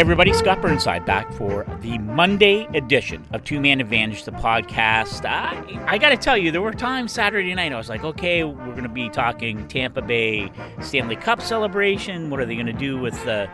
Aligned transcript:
everybody, 0.00 0.32
Scott 0.32 0.62
Burnside 0.62 1.04
back 1.04 1.30
for 1.34 1.66
the 1.82 1.98
Monday 1.98 2.66
edition 2.72 3.22
of 3.32 3.44
Two 3.44 3.60
Man 3.60 3.82
Advantage, 3.82 4.24
the 4.24 4.30
podcast. 4.30 5.26
I, 5.26 5.62
I 5.86 5.98
got 5.98 6.08
to 6.08 6.16
tell 6.16 6.38
you, 6.38 6.50
there 6.50 6.62
were 6.62 6.72
times 6.72 7.12
Saturday 7.12 7.54
night 7.54 7.70
I 7.70 7.76
was 7.76 7.90
like, 7.90 8.02
okay, 8.02 8.42
we're 8.42 8.70
going 8.70 8.84
to 8.84 8.88
be 8.88 9.10
talking 9.10 9.68
Tampa 9.68 10.00
Bay 10.00 10.50
Stanley 10.80 11.16
Cup 11.16 11.42
celebration. 11.42 12.30
What 12.30 12.40
are 12.40 12.46
they 12.46 12.54
going 12.54 12.64
to 12.64 12.72
do 12.72 12.98
with 12.98 13.12
the 13.26 13.46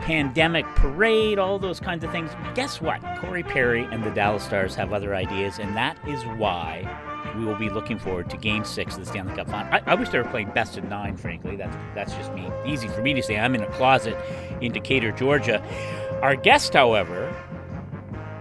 pandemic 0.00 0.66
parade? 0.74 1.38
All 1.38 1.58
those 1.58 1.80
kinds 1.80 2.04
of 2.04 2.12
things. 2.12 2.30
Guess 2.54 2.82
what? 2.82 3.00
Corey 3.16 3.42
Perry 3.42 3.84
and 3.84 4.04
the 4.04 4.10
Dallas 4.10 4.44
Stars 4.44 4.74
have 4.74 4.92
other 4.92 5.14
ideas, 5.14 5.58
and 5.58 5.74
that 5.74 5.96
is 6.06 6.22
why 6.36 6.82
we 7.36 7.44
will 7.44 7.56
be 7.56 7.70
looking 7.70 7.98
forward 7.98 8.30
to 8.30 8.36
Game 8.36 8.64
Six 8.64 8.94
of 8.94 9.00
the 9.00 9.06
Stanley 9.06 9.34
Cup 9.34 9.48
Final. 9.48 9.72
I, 9.72 9.82
I, 9.86 9.94
wish 9.94 10.10
they 10.10 10.18
were 10.18 10.28
playing 10.28 10.50
best 10.50 10.76
of 10.76 10.84
nine. 10.84 11.16
Frankly, 11.16 11.56
that's 11.56 11.76
that's 11.94 12.14
just 12.14 12.32
me. 12.32 12.48
Easy 12.66 12.88
for 12.88 13.02
me 13.02 13.14
to 13.14 13.22
say. 13.22 13.38
I'm 13.38 13.54
in 13.54 13.62
a 13.62 13.70
closet 13.72 14.16
in 14.60 14.72
Decatur, 14.72 15.12
Georgia. 15.12 15.62
Our 16.22 16.36
guest, 16.36 16.74
however, 16.74 17.34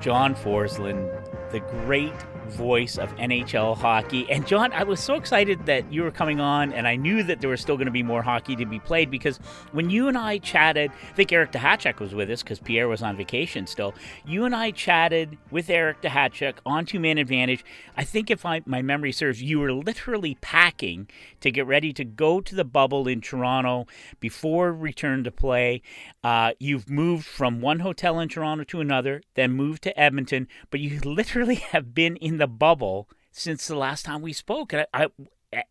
John 0.01 0.35
Forslund, 0.35 1.51
the 1.51 1.59
great 1.59 2.13
voice 2.53 2.97
of 2.97 3.15
NHL 3.17 3.77
hockey. 3.77 4.29
And 4.29 4.45
John, 4.47 4.71
I 4.73 4.83
was 4.83 4.99
so 4.99 5.15
excited 5.15 5.65
that 5.65 5.91
you 5.91 6.03
were 6.03 6.11
coming 6.11 6.39
on, 6.39 6.71
and 6.73 6.87
I 6.87 6.95
knew 6.95 7.23
that 7.23 7.41
there 7.41 7.49
was 7.49 7.61
still 7.61 7.75
going 7.75 7.87
to 7.87 7.91
be 7.91 8.03
more 8.03 8.21
hockey 8.21 8.55
to 8.55 8.65
be 8.65 8.79
played 8.79 9.11
because 9.11 9.37
when 9.71 9.89
you 9.89 10.07
and 10.07 10.17
I 10.17 10.37
chatted, 10.37 10.91
I 10.91 11.13
think 11.13 11.31
Eric 11.31 11.51
Duhatschek 11.51 11.99
was 11.99 12.13
with 12.13 12.29
us 12.29 12.43
because 12.43 12.59
Pierre 12.59 12.87
was 12.87 13.01
on 13.01 13.17
vacation 13.17 13.67
still. 13.67 13.93
You 14.25 14.45
and 14.45 14.55
I 14.55 14.71
chatted 14.71 15.37
with 15.51 15.69
Eric 15.69 16.01
Duhatschek 16.01 16.55
on 16.65 16.85
Two 16.85 16.99
Man 16.99 17.17
Advantage. 17.17 17.65
I 17.97 18.03
think 18.03 18.29
if 18.29 18.45
I, 18.45 18.61
my 18.65 18.81
memory 18.81 19.11
serves, 19.11 19.41
you 19.41 19.59
were 19.59 19.73
literally 19.73 20.37
packing 20.41 21.07
to 21.41 21.51
get 21.51 21.67
ready 21.67 21.93
to 21.93 22.03
go 22.03 22.41
to 22.41 22.55
the 22.55 22.65
bubble 22.65 23.07
in 23.07 23.21
Toronto 23.21 23.87
before 24.19 24.71
return 24.71 25.23
to 25.23 25.31
play. 25.31 25.81
Uh, 26.23 26.51
you've 26.59 26.89
moved 26.89 27.25
from 27.25 27.61
one 27.61 27.79
hotel 27.79 28.19
in 28.19 28.29
Toronto 28.29 28.63
to 28.63 28.79
another, 28.79 29.21
then 29.35 29.51
moved 29.51 29.83
to 29.83 29.99
Edmonton, 29.99 30.47
but 30.69 30.79
you 30.79 30.99
literally 31.01 31.55
have 31.71 31.93
been 31.93 32.15
in 32.17 32.37
the 32.37 32.42
bubble 32.47 33.07
since 33.31 33.67
the 33.67 33.75
last 33.75 34.05
time 34.05 34.21
we 34.21 34.33
spoke. 34.33 34.73
I, 34.73 34.85
I, 34.93 35.07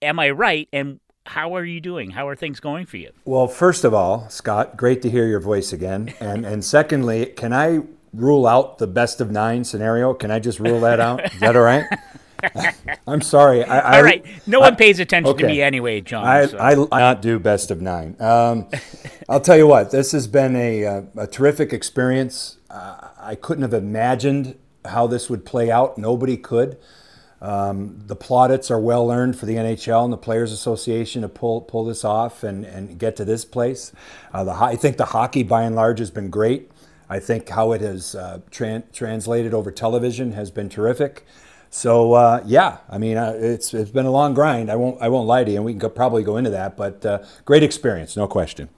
am 0.00 0.18
I 0.18 0.30
right? 0.30 0.68
And 0.72 1.00
how 1.26 1.56
are 1.56 1.64
you 1.64 1.80
doing? 1.80 2.10
How 2.10 2.28
are 2.28 2.36
things 2.36 2.60
going 2.60 2.86
for 2.86 2.96
you? 2.96 3.12
Well, 3.24 3.46
first 3.46 3.84
of 3.84 3.94
all, 3.94 4.28
Scott, 4.28 4.76
great 4.76 5.02
to 5.02 5.10
hear 5.10 5.26
your 5.26 5.40
voice 5.40 5.72
again. 5.72 6.14
And 6.20 6.44
and 6.44 6.64
secondly, 6.64 7.26
can 7.26 7.52
I 7.52 7.80
rule 8.12 8.46
out 8.46 8.78
the 8.78 8.86
best 8.86 9.20
of 9.20 9.30
nine 9.30 9.64
scenario? 9.64 10.14
Can 10.14 10.30
I 10.30 10.38
just 10.38 10.58
rule 10.60 10.80
that 10.80 11.00
out? 11.00 11.32
Is 11.32 11.40
that 11.40 11.56
all 11.56 11.62
right? 11.62 11.86
I'm 13.06 13.20
sorry. 13.20 13.64
I, 13.64 13.98
All 13.98 14.02
right. 14.02 14.24
No 14.46 14.60
one 14.60 14.76
pays 14.76 14.98
attention 14.98 15.30
okay. 15.32 15.42
to 15.42 15.48
me 15.48 15.62
anyway, 15.62 16.00
John. 16.00 16.26
I, 16.26 16.46
so. 16.46 16.58
I, 16.58 16.72
I 16.96 17.00
not 17.00 17.22
do 17.22 17.38
best 17.38 17.70
of 17.70 17.80
nine. 17.80 18.16
Um, 18.20 18.68
I'll 19.28 19.40
tell 19.40 19.56
you 19.56 19.66
what. 19.66 19.90
This 19.90 20.12
has 20.12 20.26
been 20.26 20.56
a, 20.56 20.82
a, 20.82 21.06
a 21.16 21.26
terrific 21.26 21.72
experience. 21.72 22.58
Uh, 22.68 23.08
I 23.18 23.34
couldn't 23.36 23.62
have 23.62 23.74
imagined 23.74 24.58
how 24.84 25.06
this 25.06 25.30
would 25.30 25.44
play 25.44 25.70
out. 25.70 25.98
Nobody 25.98 26.36
could. 26.36 26.78
Um, 27.40 27.98
the 28.06 28.14
plaudits 28.14 28.70
are 28.70 28.78
well 28.78 29.10
earned 29.10 29.36
for 29.36 29.46
the 29.46 29.56
NHL 29.56 30.04
and 30.04 30.12
the 30.12 30.16
Players 30.16 30.52
Association 30.52 31.22
to 31.22 31.28
pull 31.28 31.60
pull 31.60 31.84
this 31.84 32.04
off 32.04 32.44
and, 32.44 32.64
and 32.64 32.98
get 32.98 33.16
to 33.16 33.24
this 33.24 33.44
place. 33.44 33.92
Uh, 34.32 34.44
the, 34.44 34.52
I 34.52 34.76
think 34.76 34.96
the 34.96 35.06
hockey, 35.06 35.42
by 35.42 35.64
and 35.64 35.74
large, 35.74 35.98
has 35.98 36.10
been 36.10 36.30
great. 36.30 36.70
I 37.10 37.18
think 37.18 37.48
how 37.48 37.72
it 37.72 37.80
has 37.80 38.14
uh, 38.14 38.40
tra- 38.50 38.84
translated 38.92 39.54
over 39.54 39.72
television 39.72 40.32
has 40.32 40.52
been 40.52 40.68
terrific. 40.68 41.26
So 41.68 42.12
uh, 42.12 42.42
yeah, 42.46 42.78
I 42.88 42.98
mean 42.98 43.16
uh, 43.16 43.34
it's 43.36 43.74
it's 43.74 43.90
been 43.90 44.06
a 44.06 44.10
long 44.10 44.34
grind. 44.34 44.70
I 44.70 44.76
won't 44.76 45.02
I 45.02 45.08
won't 45.08 45.26
lie 45.26 45.42
to 45.42 45.50
you, 45.50 45.56
and 45.56 45.64
we 45.64 45.72
can 45.72 45.80
go, 45.80 45.88
probably 45.88 46.22
go 46.22 46.36
into 46.36 46.50
that. 46.50 46.76
But 46.76 47.04
uh, 47.04 47.24
great 47.44 47.64
experience, 47.64 48.16
no 48.16 48.28
question. 48.28 48.68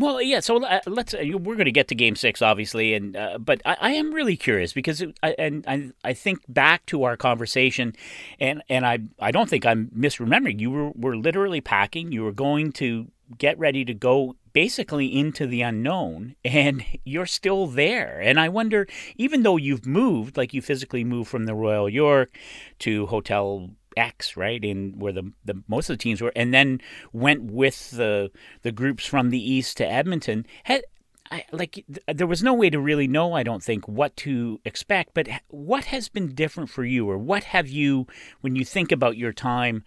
Well, 0.00 0.22
yeah. 0.22 0.40
So 0.40 0.64
uh, 0.64 0.80
let's. 0.86 1.12
Uh, 1.12 1.24
we're 1.34 1.56
going 1.56 1.66
to 1.66 1.72
get 1.72 1.88
to 1.88 1.94
Game 1.94 2.16
Six, 2.16 2.40
obviously, 2.40 2.94
and 2.94 3.14
uh, 3.14 3.36
but 3.36 3.60
I, 3.66 3.76
I, 3.80 3.90
am 3.90 4.14
really 4.14 4.34
curious 4.34 4.72
because 4.72 5.04
I, 5.22 5.34
and 5.38 5.62
I, 5.68 5.90
I 6.02 6.14
think 6.14 6.40
back 6.48 6.86
to 6.86 7.04
our 7.04 7.18
conversation, 7.18 7.94
and 8.40 8.62
and 8.70 8.86
I 8.86 9.00
I 9.18 9.30
don't 9.30 9.50
think 9.50 9.66
I'm 9.66 9.90
misremembering. 9.94 10.58
You 10.58 10.70
were 10.70 10.90
were 10.92 11.16
literally 11.18 11.60
packing. 11.60 12.12
You 12.12 12.22
were 12.22 12.32
going 12.32 12.72
to 12.72 13.08
get 13.36 13.58
ready 13.58 13.84
to 13.84 13.92
go 13.92 14.36
basically 14.54 15.06
into 15.06 15.46
the 15.46 15.60
unknown 15.60 16.34
and 16.44 16.82
you're 17.04 17.24
still 17.24 17.68
there 17.68 18.20
and 18.20 18.40
i 18.40 18.48
wonder 18.48 18.84
even 19.14 19.44
though 19.44 19.56
you've 19.56 19.86
moved 19.86 20.36
like 20.36 20.52
you 20.52 20.60
physically 20.60 21.04
moved 21.04 21.30
from 21.30 21.44
the 21.44 21.54
royal 21.54 21.88
york 21.88 22.36
to 22.80 23.06
hotel 23.06 23.70
X, 24.00 24.36
right, 24.36 24.64
in 24.64 24.94
where 24.98 25.12
the, 25.12 25.30
the 25.44 25.62
most 25.68 25.90
of 25.90 25.98
the 25.98 26.02
teams 26.02 26.20
were, 26.20 26.32
and 26.34 26.52
then 26.54 26.80
went 27.12 27.42
with 27.44 27.90
the 27.90 28.30
the 28.62 28.72
groups 28.72 29.04
from 29.04 29.30
the 29.30 29.52
east 29.52 29.76
to 29.76 29.86
Edmonton. 29.86 30.46
Had, 30.64 30.84
I, 31.30 31.44
like 31.52 31.84
there 32.12 32.26
was 32.26 32.42
no 32.42 32.54
way 32.54 32.70
to 32.70 32.80
really 32.80 33.06
know, 33.06 33.34
I 33.34 33.42
don't 33.42 33.62
think, 33.62 33.86
what 33.86 34.16
to 34.16 34.60
expect. 34.64 35.14
But 35.14 35.28
what 35.48 35.84
has 35.86 36.08
been 36.08 36.34
different 36.34 36.70
for 36.70 36.84
you, 36.84 37.08
or 37.08 37.18
what 37.18 37.44
have 37.44 37.68
you, 37.68 38.06
when 38.40 38.56
you 38.56 38.64
think 38.64 38.90
about 38.90 39.16
your 39.16 39.32
time, 39.32 39.84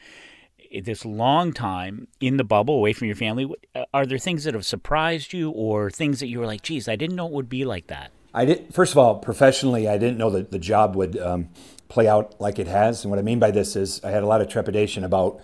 eh, 0.71 0.81
this 0.83 1.03
long 1.03 1.51
time 1.51 2.07
in 2.21 2.37
the 2.37 2.43
bubble, 2.43 2.75
away 2.75 2.93
from 2.93 3.07
your 3.07 3.17
family, 3.17 3.51
uh, 3.75 3.85
are 3.93 4.05
there 4.05 4.19
things 4.19 4.43
that 4.43 4.53
have 4.53 4.65
surprised 4.65 5.33
you, 5.33 5.49
or 5.49 5.89
things 5.89 6.19
that 6.19 6.27
you 6.27 6.39
were 6.39 6.45
like, 6.45 6.61
"Geez, 6.61 6.87
I 6.87 6.95
didn't 6.95 7.15
know 7.15 7.27
it 7.27 7.33
would 7.33 7.49
be 7.49 7.65
like 7.65 7.87
that." 7.87 8.11
I 8.33 8.45
did. 8.45 8.73
First 8.73 8.93
of 8.93 8.97
all, 8.97 9.15
professionally, 9.15 9.87
I 9.87 9.97
didn't 9.97 10.17
know 10.17 10.29
that 10.31 10.51
the 10.51 10.59
job 10.59 10.95
would. 10.95 11.17
Um, 11.17 11.49
play 11.93 12.07
out 12.07 12.33
like 12.41 12.57
it 12.57 12.65
has. 12.65 13.03
And 13.03 13.11
what 13.11 13.19
I 13.19 13.21
mean 13.21 13.37
by 13.37 13.51
this 13.51 13.75
is 13.75 14.03
I 14.03 14.09
had 14.09 14.23
a 14.23 14.25
lot 14.25 14.41
of 14.41 14.47
trepidation 14.47 15.03
about, 15.03 15.39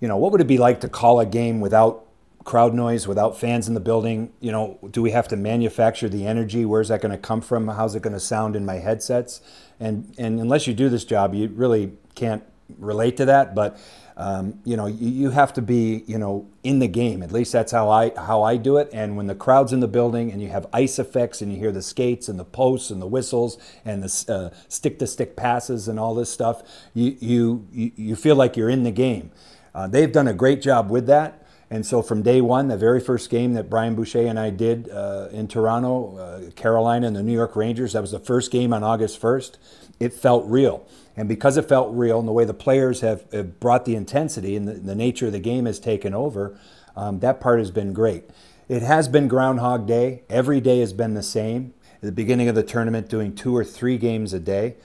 you 0.00 0.08
know, 0.08 0.16
what 0.16 0.32
would 0.32 0.40
it 0.40 0.48
be 0.48 0.58
like 0.58 0.80
to 0.80 0.88
call 0.88 1.20
a 1.20 1.26
game 1.26 1.60
without 1.60 2.04
crowd 2.42 2.74
noise, 2.74 3.06
without 3.06 3.38
fans 3.38 3.68
in 3.68 3.74
the 3.74 3.80
building? 3.80 4.32
You 4.40 4.50
know, 4.50 4.78
do 4.90 5.00
we 5.00 5.12
have 5.12 5.28
to 5.28 5.36
manufacture 5.36 6.08
the 6.08 6.26
energy? 6.26 6.64
Where's 6.64 6.88
that 6.88 7.00
going 7.00 7.12
to 7.12 7.18
come 7.18 7.40
from? 7.40 7.68
How's 7.68 7.94
it 7.94 8.02
going 8.02 8.14
to 8.14 8.20
sound 8.20 8.56
in 8.56 8.66
my 8.66 8.74
headsets? 8.74 9.40
And 9.78 10.12
and 10.18 10.40
unless 10.40 10.66
you 10.66 10.74
do 10.74 10.88
this 10.88 11.04
job, 11.04 11.34
you 11.34 11.48
really 11.54 11.92
can't 12.16 12.42
relate 12.78 13.16
to 13.18 13.24
that. 13.26 13.54
But 13.54 13.78
um, 14.18 14.58
you 14.64 14.78
know, 14.78 14.86
you, 14.86 15.08
you, 15.08 15.30
have 15.30 15.52
to 15.54 15.62
be, 15.62 16.02
you 16.06 16.16
know, 16.16 16.48
in 16.62 16.78
the 16.78 16.88
game. 16.88 17.22
At 17.22 17.32
least 17.32 17.52
that's 17.52 17.70
how 17.70 17.90
I 17.90 18.12
how 18.16 18.42
I 18.42 18.56
do 18.56 18.78
it. 18.78 18.88
And 18.92 19.14
when 19.14 19.26
the 19.26 19.34
crowd's 19.34 19.74
in 19.74 19.80
the 19.80 19.88
building 19.88 20.32
and 20.32 20.40
you 20.40 20.48
have 20.48 20.66
ice 20.72 20.98
effects 20.98 21.42
and 21.42 21.52
you 21.52 21.58
hear 21.58 21.70
the 21.70 21.82
skates 21.82 22.26
and 22.28 22.38
the 22.38 22.44
posts 22.44 22.90
and 22.90 23.00
the 23.00 23.06
whistles 23.06 23.58
and 23.84 24.02
the 24.02 24.52
stick 24.68 24.98
to 25.00 25.06
stick 25.06 25.36
passes 25.36 25.86
and 25.86 26.00
all 26.00 26.14
this 26.14 26.30
stuff, 26.30 26.62
you 26.94 27.16
you 27.20 27.66
you 27.72 28.16
feel 28.16 28.36
like 28.36 28.56
you're 28.56 28.70
in 28.70 28.84
the 28.84 28.90
game. 28.90 29.32
Uh, 29.74 29.86
they've 29.86 30.12
done 30.12 30.28
a 30.28 30.34
great 30.34 30.62
job 30.62 30.90
with 30.90 31.06
that. 31.06 31.45
And 31.70 31.84
so 31.84 32.00
from 32.00 32.22
day 32.22 32.40
one, 32.40 32.68
the 32.68 32.76
very 32.76 33.00
first 33.00 33.28
game 33.28 33.54
that 33.54 33.68
Brian 33.68 33.96
Boucher 33.96 34.26
and 34.26 34.38
I 34.38 34.50
did 34.50 34.88
uh, 34.88 35.28
in 35.32 35.48
Toronto, 35.48 36.16
uh, 36.16 36.50
Carolina 36.52 37.08
and 37.08 37.16
the 37.16 37.22
New 37.22 37.32
York 37.32 37.56
Rangers, 37.56 37.94
that 37.94 38.00
was 38.00 38.12
the 38.12 38.20
first 38.20 38.52
game 38.52 38.72
on 38.72 38.84
August 38.84 39.20
1st. 39.20 39.56
It 39.98 40.12
felt 40.12 40.46
real. 40.46 40.86
And 41.16 41.28
because 41.28 41.56
it 41.56 41.68
felt 41.68 41.92
real 41.92 42.20
and 42.20 42.28
the 42.28 42.32
way 42.32 42.44
the 42.44 42.54
players 42.54 43.00
have, 43.00 43.24
have 43.32 43.58
brought 43.58 43.84
the 43.84 43.96
intensity 43.96 44.54
and 44.54 44.68
the, 44.68 44.74
the, 44.74 44.94
nature 44.94 45.26
of 45.26 45.32
the 45.32 45.40
game 45.40 45.66
has 45.66 45.80
taken 45.80 46.14
over, 46.14 46.56
um, 46.94 47.18
that 47.20 47.40
part 47.40 47.58
has 47.58 47.70
been 47.70 47.92
great. 47.92 48.24
It 48.68 48.82
has 48.82 49.08
been 49.08 49.26
Groundhog 49.26 49.86
Day. 49.86 50.22
Every 50.28 50.60
day 50.60 50.80
has 50.80 50.92
been 50.92 51.14
the 51.14 51.22
same. 51.22 51.74
At 51.96 52.02
the 52.02 52.12
beginning 52.12 52.48
of 52.48 52.54
the 52.54 52.62
tournament, 52.62 53.08
doing 53.08 53.34
two 53.34 53.56
or 53.56 53.64
three 53.64 53.96
games 53.96 54.32
a 54.32 54.38
day. 54.38 54.76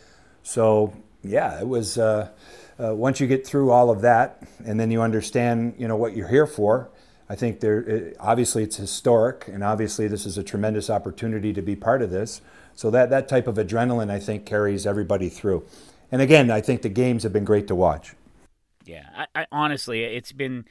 So, 0.41 0.93
yeah, 1.21 1.59
it 1.59 1.67
was. 1.67 1.97
Uh, 1.97 2.29
uh, 2.83 2.95
once 2.95 3.19
you 3.19 3.27
get 3.27 3.45
through 3.45 3.71
all 3.71 3.89
of 3.89 4.01
that, 4.01 4.41
and 4.65 4.79
then 4.79 4.91
you 4.91 5.01
understand, 5.01 5.75
you 5.77 5.87
know, 5.87 5.95
what 5.95 6.15
you're 6.15 6.27
here 6.27 6.47
for, 6.47 6.89
I 7.29 7.35
think 7.35 7.59
there. 7.59 7.79
It, 7.81 8.17
obviously, 8.19 8.63
it's 8.63 8.77
historic, 8.77 9.47
and 9.47 9.63
obviously, 9.63 10.07
this 10.07 10.25
is 10.25 10.37
a 10.37 10.43
tremendous 10.43 10.89
opportunity 10.89 11.53
to 11.53 11.61
be 11.61 11.75
part 11.75 12.01
of 12.01 12.09
this. 12.09 12.41
So 12.75 12.89
that 12.91 13.09
that 13.09 13.27
type 13.27 13.47
of 13.47 13.55
adrenaline, 13.55 14.09
I 14.09 14.19
think, 14.19 14.45
carries 14.45 14.85
everybody 14.85 15.29
through. 15.29 15.66
And 16.11 16.22
again, 16.22 16.51
I 16.51 16.61
think 16.61 16.81
the 16.81 16.89
games 16.89 17.23
have 17.23 17.31
been 17.31 17.45
great 17.45 17.67
to 17.67 17.75
watch. 17.75 18.16
Yeah, 18.84 19.05
I, 19.16 19.41
I, 19.41 19.47
honestly, 19.51 20.03
it's 20.03 20.31
been, 20.31 20.66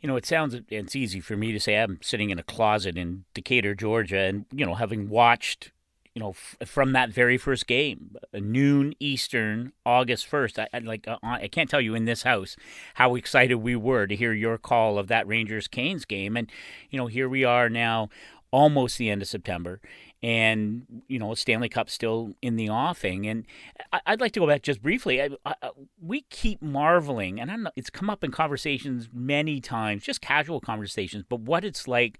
you 0.00 0.06
know, 0.08 0.16
it 0.16 0.24
sounds 0.24 0.56
it's 0.68 0.96
easy 0.96 1.20
for 1.20 1.36
me 1.36 1.52
to 1.52 1.60
say 1.60 1.76
I'm 1.76 1.98
sitting 2.00 2.30
in 2.30 2.38
a 2.38 2.42
closet 2.42 2.96
in 2.96 3.24
Decatur, 3.34 3.74
Georgia, 3.74 4.20
and 4.20 4.46
you 4.52 4.64
know, 4.64 4.74
having 4.74 5.08
watched, 5.08 5.72
you 6.20 6.26
know, 6.26 6.30
f- 6.32 6.68
from 6.68 6.92
that 6.92 7.08
very 7.08 7.38
first 7.38 7.66
game, 7.66 8.14
noon 8.34 8.94
Eastern, 9.00 9.72
August 9.86 10.26
first. 10.26 10.58
I, 10.58 10.68
I, 10.74 10.80
like 10.80 11.08
uh, 11.08 11.16
I 11.22 11.48
can't 11.48 11.70
tell 11.70 11.80
you 11.80 11.94
in 11.94 12.04
this 12.04 12.24
house 12.24 12.56
how 12.94 13.14
excited 13.14 13.54
we 13.54 13.74
were 13.74 14.06
to 14.06 14.14
hear 14.14 14.34
your 14.34 14.58
call 14.58 14.98
of 14.98 15.08
that 15.08 15.26
Rangers 15.26 15.66
Canes 15.66 16.04
game, 16.04 16.36
and 16.36 16.52
you 16.90 16.98
know, 16.98 17.06
here 17.06 17.26
we 17.26 17.42
are 17.42 17.70
now, 17.70 18.10
almost 18.50 18.98
the 18.98 19.08
end 19.08 19.22
of 19.22 19.28
September 19.28 19.80
and 20.22 20.84
you 21.08 21.18
know 21.18 21.32
Stanley 21.34 21.70
Cup 21.70 21.88
still 21.88 22.34
in 22.42 22.56
the 22.56 22.68
offing. 22.68 23.26
And 23.26 23.46
I, 23.90 24.10
would 24.10 24.20
like 24.20 24.32
to 24.32 24.40
go 24.40 24.46
back 24.46 24.60
just 24.60 24.82
briefly. 24.82 25.22
I, 25.22 25.30
I, 25.46 25.54
we 26.02 26.26
keep 26.28 26.60
marveling, 26.60 27.40
and 27.40 27.50
I 27.50 27.56
know, 27.56 27.70
it's 27.76 27.88
come 27.88 28.10
up 28.10 28.22
in 28.22 28.30
conversations 28.30 29.08
many 29.10 29.58
times, 29.58 30.02
just 30.02 30.20
casual 30.20 30.60
conversations. 30.60 31.24
But 31.26 31.40
what 31.40 31.64
it's 31.64 31.88
like 31.88 32.18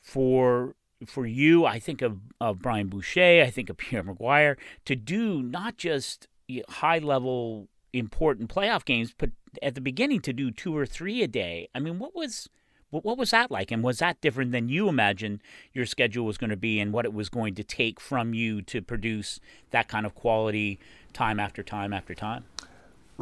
for 0.00 0.74
for 1.06 1.26
you, 1.26 1.64
I 1.64 1.78
think 1.78 2.02
of, 2.02 2.18
of 2.40 2.60
Brian 2.60 2.88
Boucher, 2.88 3.42
I 3.42 3.50
think 3.50 3.70
of 3.70 3.76
Pierre 3.78 4.02
McGuire, 4.02 4.56
to 4.84 4.96
do 4.96 5.42
not 5.42 5.76
just 5.76 6.28
high 6.68 6.98
level 6.98 7.68
important 7.92 8.52
playoff 8.52 8.84
games, 8.84 9.14
but 9.16 9.30
at 9.62 9.74
the 9.74 9.80
beginning 9.80 10.20
to 10.20 10.32
do 10.32 10.50
two 10.50 10.76
or 10.76 10.86
three 10.86 11.22
a 11.22 11.28
day. 11.28 11.68
I 11.74 11.78
mean, 11.78 11.98
what 11.98 12.14
was 12.14 12.48
what, 12.90 13.06
what 13.06 13.16
was 13.16 13.30
that 13.30 13.50
like? 13.50 13.70
And 13.70 13.82
was 13.82 13.98
that 14.00 14.20
different 14.20 14.52
than 14.52 14.68
you 14.68 14.86
imagined 14.88 15.40
your 15.72 15.86
schedule 15.86 16.26
was 16.26 16.36
going 16.36 16.50
to 16.50 16.56
be 16.56 16.78
and 16.78 16.92
what 16.92 17.06
it 17.06 17.14
was 17.14 17.30
going 17.30 17.54
to 17.54 17.64
take 17.64 17.98
from 17.98 18.34
you 18.34 18.60
to 18.62 18.82
produce 18.82 19.40
that 19.70 19.88
kind 19.88 20.04
of 20.04 20.14
quality 20.14 20.78
time 21.14 21.40
after 21.40 21.62
time 21.62 21.94
after 21.94 22.14
time? 22.14 22.44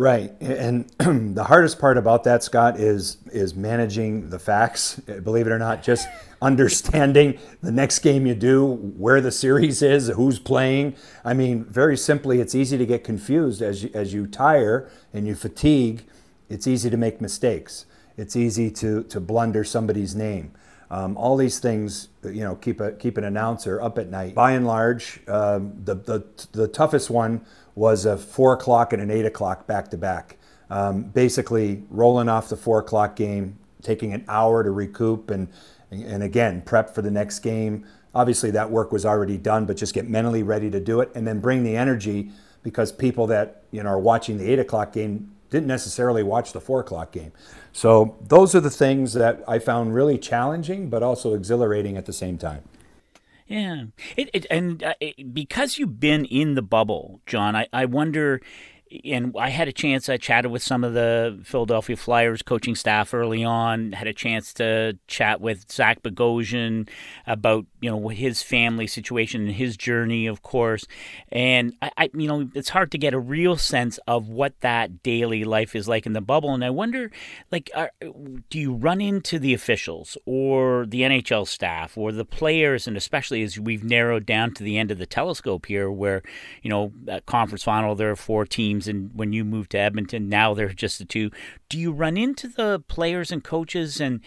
Right, 0.00 0.32
and 0.40 0.88
the 1.36 1.44
hardest 1.44 1.78
part 1.78 1.98
about 1.98 2.24
that, 2.24 2.42
Scott, 2.42 2.80
is 2.80 3.18
is 3.32 3.54
managing 3.54 4.30
the 4.30 4.38
facts. 4.38 4.94
Believe 4.94 5.46
it 5.46 5.50
or 5.50 5.58
not, 5.58 5.82
just 5.82 6.08
understanding 6.40 7.38
the 7.62 7.70
next 7.70 7.98
game 7.98 8.26
you 8.26 8.34
do, 8.34 8.76
where 8.96 9.20
the 9.20 9.30
series 9.30 9.82
is, 9.82 10.08
who's 10.08 10.38
playing. 10.38 10.96
I 11.22 11.34
mean, 11.34 11.64
very 11.64 11.98
simply, 11.98 12.40
it's 12.40 12.54
easy 12.54 12.78
to 12.78 12.86
get 12.86 13.04
confused 13.04 13.60
as 13.60 13.84
you, 13.84 13.90
as 13.92 14.14
you 14.14 14.26
tire 14.26 14.90
and 15.12 15.26
you 15.26 15.34
fatigue. 15.34 16.04
It's 16.48 16.66
easy 16.66 16.88
to 16.88 16.96
make 16.96 17.20
mistakes. 17.20 17.84
It's 18.16 18.36
easy 18.36 18.70
to 18.70 19.02
to 19.02 19.20
blunder 19.20 19.64
somebody's 19.64 20.16
name. 20.16 20.52
Um, 20.90 21.14
all 21.18 21.36
these 21.36 21.58
things, 21.58 22.08
you 22.24 22.42
know, 22.42 22.56
keep 22.56 22.80
a 22.80 22.92
keep 22.92 23.18
an 23.18 23.24
announcer 23.24 23.82
up 23.82 23.98
at 23.98 24.08
night. 24.08 24.34
By 24.34 24.52
and 24.52 24.66
large, 24.66 25.20
um, 25.28 25.74
the 25.84 25.94
the 25.94 26.24
the 26.52 26.68
toughest 26.68 27.10
one 27.10 27.44
was 27.80 28.04
a 28.04 28.14
four 28.14 28.52
o'clock 28.52 28.92
and 28.92 29.00
an 29.00 29.10
eight 29.10 29.24
o'clock 29.24 29.66
back 29.66 29.88
to 29.88 29.96
back. 29.96 30.36
Um, 30.68 31.04
basically, 31.04 31.82
rolling 31.88 32.28
off 32.28 32.50
the 32.50 32.56
four 32.56 32.80
o'clock 32.80 33.16
game, 33.16 33.58
taking 33.80 34.12
an 34.12 34.22
hour 34.28 34.62
to 34.62 34.70
recoup 34.70 35.30
and 35.30 35.48
and 35.90 36.22
again 36.22 36.60
prep 36.60 36.94
for 36.94 37.00
the 37.00 37.10
next 37.10 37.38
game. 37.38 37.86
Obviously, 38.14 38.50
that 38.50 38.70
work 38.70 38.92
was 38.92 39.06
already 39.06 39.38
done, 39.38 39.64
but 39.64 39.78
just 39.78 39.94
get 39.94 40.06
mentally 40.06 40.42
ready 40.42 40.70
to 40.70 40.78
do 40.78 41.00
it, 41.00 41.10
and 41.14 41.26
then 41.26 41.40
bring 41.40 41.64
the 41.64 41.74
energy 41.74 42.30
because 42.62 42.92
people 42.92 43.26
that 43.28 43.64
you 43.70 43.82
know 43.82 43.88
are 43.88 43.98
watching 43.98 44.36
the 44.36 44.52
eight 44.52 44.58
o'clock 44.58 44.92
game 44.92 45.34
didn't 45.48 45.66
necessarily 45.66 46.22
watch 46.22 46.52
the 46.52 46.60
four 46.60 46.80
o'clock 46.80 47.12
game. 47.12 47.32
So 47.72 48.14
those 48.20 48.54
are 48.54 48.60
the 48.60 48.68
things 48.68 49.14
that 49.14 49.42
I 49.48 49.58
found 49.58 49.94
really 49.94 50.18
challenging, 50.18 50.90
but 50.90 51.02
also 51.02 51.32
exhilarating 51.32 51.96
at 51.96 52.04
the 52.04 52.12
same 52.12 52.36
time. 52.36 52.62
Yeah, 53.50 53.86
it, 54.16 54.30
it 54.32 54.46
and 54.48 54.80
uh, 54.80 54.94
it, 55.00 55.34
because 55.34 55.76
you've 55.76 55.98
been 55.98 56.24
in 56.24 56.54
the 56.54 56.62
bubble, 56.62 57.20
John, 57.26 57.56
I, 57.56 57.66
I 57.72 57.84
wonder 57.84 58.40
and 59.04 59.34
I 59.38 59.50
had 59.50 59.68
a 59.68 59.72
chance. 59.72 60.08
I 60.08 60.16
chatted 60.16 60.50
with 60.50 60.62
some 60.62 60.82
of 60.82 60.94
the 60.94 61.38
Philadelphia 61.44 61.96
Flyers 61.96 62.42
coaching 62.42 62.74
staff 62.74 63.14
early 63.14 63.44
on. 63.44 63.92
Had 63.92 64.08
a 64.08 64.12
chance 64.12 64.52
to 64.54 64.98
chat 65.06 65.40
with 65.40 65.70
Zach 65.70 66.02
Bogosian 66.02 66.88
about 67.26 67.66
you 67.80 67.90
know 67.90 68.08
his 68.08 68.42
family 68.42 68.88
situation 68.88 69.42
and 69.42 69.52
his 69.52 69.76
journey, 69.76 70.26
of 70.26 70.42
course. 70.42 70.86
And 71.30 71.74
I, 71.80 71.90
I, 71.96 72.10
you 72.14 72.26
know, 72.26 72.50
it's 72.54 72.70
hard 72.70 72.90
to 72.92 72.98
get 72.98 73.14
a 73.14 73.18
real 73.18 73.56
sense 73.56 73.98
of 74.08 74.28
what 74.28 74.60
that 74.60 75.02
daily 75.04 75.44
life 75.44 75.76
is 75.76 75.86
like 75.88 76.04
in 76.04 76.12
the 76.12 76.20
bubble. 76.20 76.52
And 76.52 76.64
I 76.64 76.70
wonder, 76.70 77.12
like, 77.52 77.70
are, 77.76 77.92
do 78.50 78.58
you 78.58 78.72
run 78.74 79.00
into 79.00 79.38
the 79.38 79.54
officials 79.54 80.18
or 80.26 80.84
the 80.86 81.02
NHL 81.02 81.46
staff 81.46 81.96
or 81.96 82.10
the 82.10 82.24
players, 82.24 82.88
and 82.88 82.96
especially 82.96 83.42
as 83.42 83.58
we've 83.58 83.84
narrowed 83.84 84.26
down 84.26 84.52
to 84.54 84.64
the 84.64 84.78
end 84.78 84.90
of 84.90 84.98
the 84.98 85.06
telescope 85.06 85.66
here, 85.66 85.90
where 85.90 86.22
you 86.62 86.70
know, 86.70 86.92
conference 87.26 87.62
final 87.62 87.94
there 87.94 88.10
are 88.10 88.16
four 88.16 88.44
teams 88.44 88.79
and 88.88 89.10
when 89.14 89.32
you 89.32 89.44
moved 89.44 89.70
to 89.72 89.78
Edmonton, 89.78 90.28
now 90.28 90.54
they're 90.54 90.72
just 90.72 90.98
the 90.98 91.04
two. 91.04 91.30
Do 91.68 91.78
you 91.78 91.92
run 91.92 92.16
into 92.16 92.48
the 92.48 92.82
players 92.88 93.30
and 93.32 93.42
coaches, 93.42 94.00
and 94.00 94.20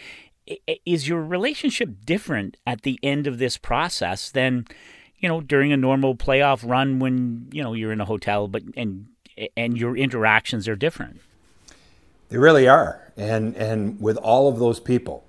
is 0.84 1.08
your 1.08 1.22
relationship 1.22 2.04
different 2.04 2.56
at 2.66 2.82
the 2.82 2.98
end 3.02 3.26
of 3.26 3.38
this 3.38 3.56
process 3.56 4.30
than 4.30 4.66
you 5.18 5.28
know 5.28 5.40
during 5.40 5.72
a 5.72 5.76
normal 5.76 6.14
playoff 6.14 6.68
run 6.68 6.98
when 6.98 7.48
you 7.52 7.62
know 7.62 7.72
you're 7.72 7.92
in 7.92 8.00
a 8.00 8.06
hotel, 8.06 8.48
but 8.48 8.62
and 8.76 9.06
and 9.56 9.78
your 9.78 9.96
interactions 9.96 10.68
are 10.68 10.76
different? 10.76 11.20
They 12.28 12.38
really 12.38 12.68
are, 12.68 13.12
and 13.16 13.56
and 13.56 14.00
with 14.00 14.16
all 14.18 14.48
of 14.48 14.58
those 14.58 14.80
people, 14.80 15.24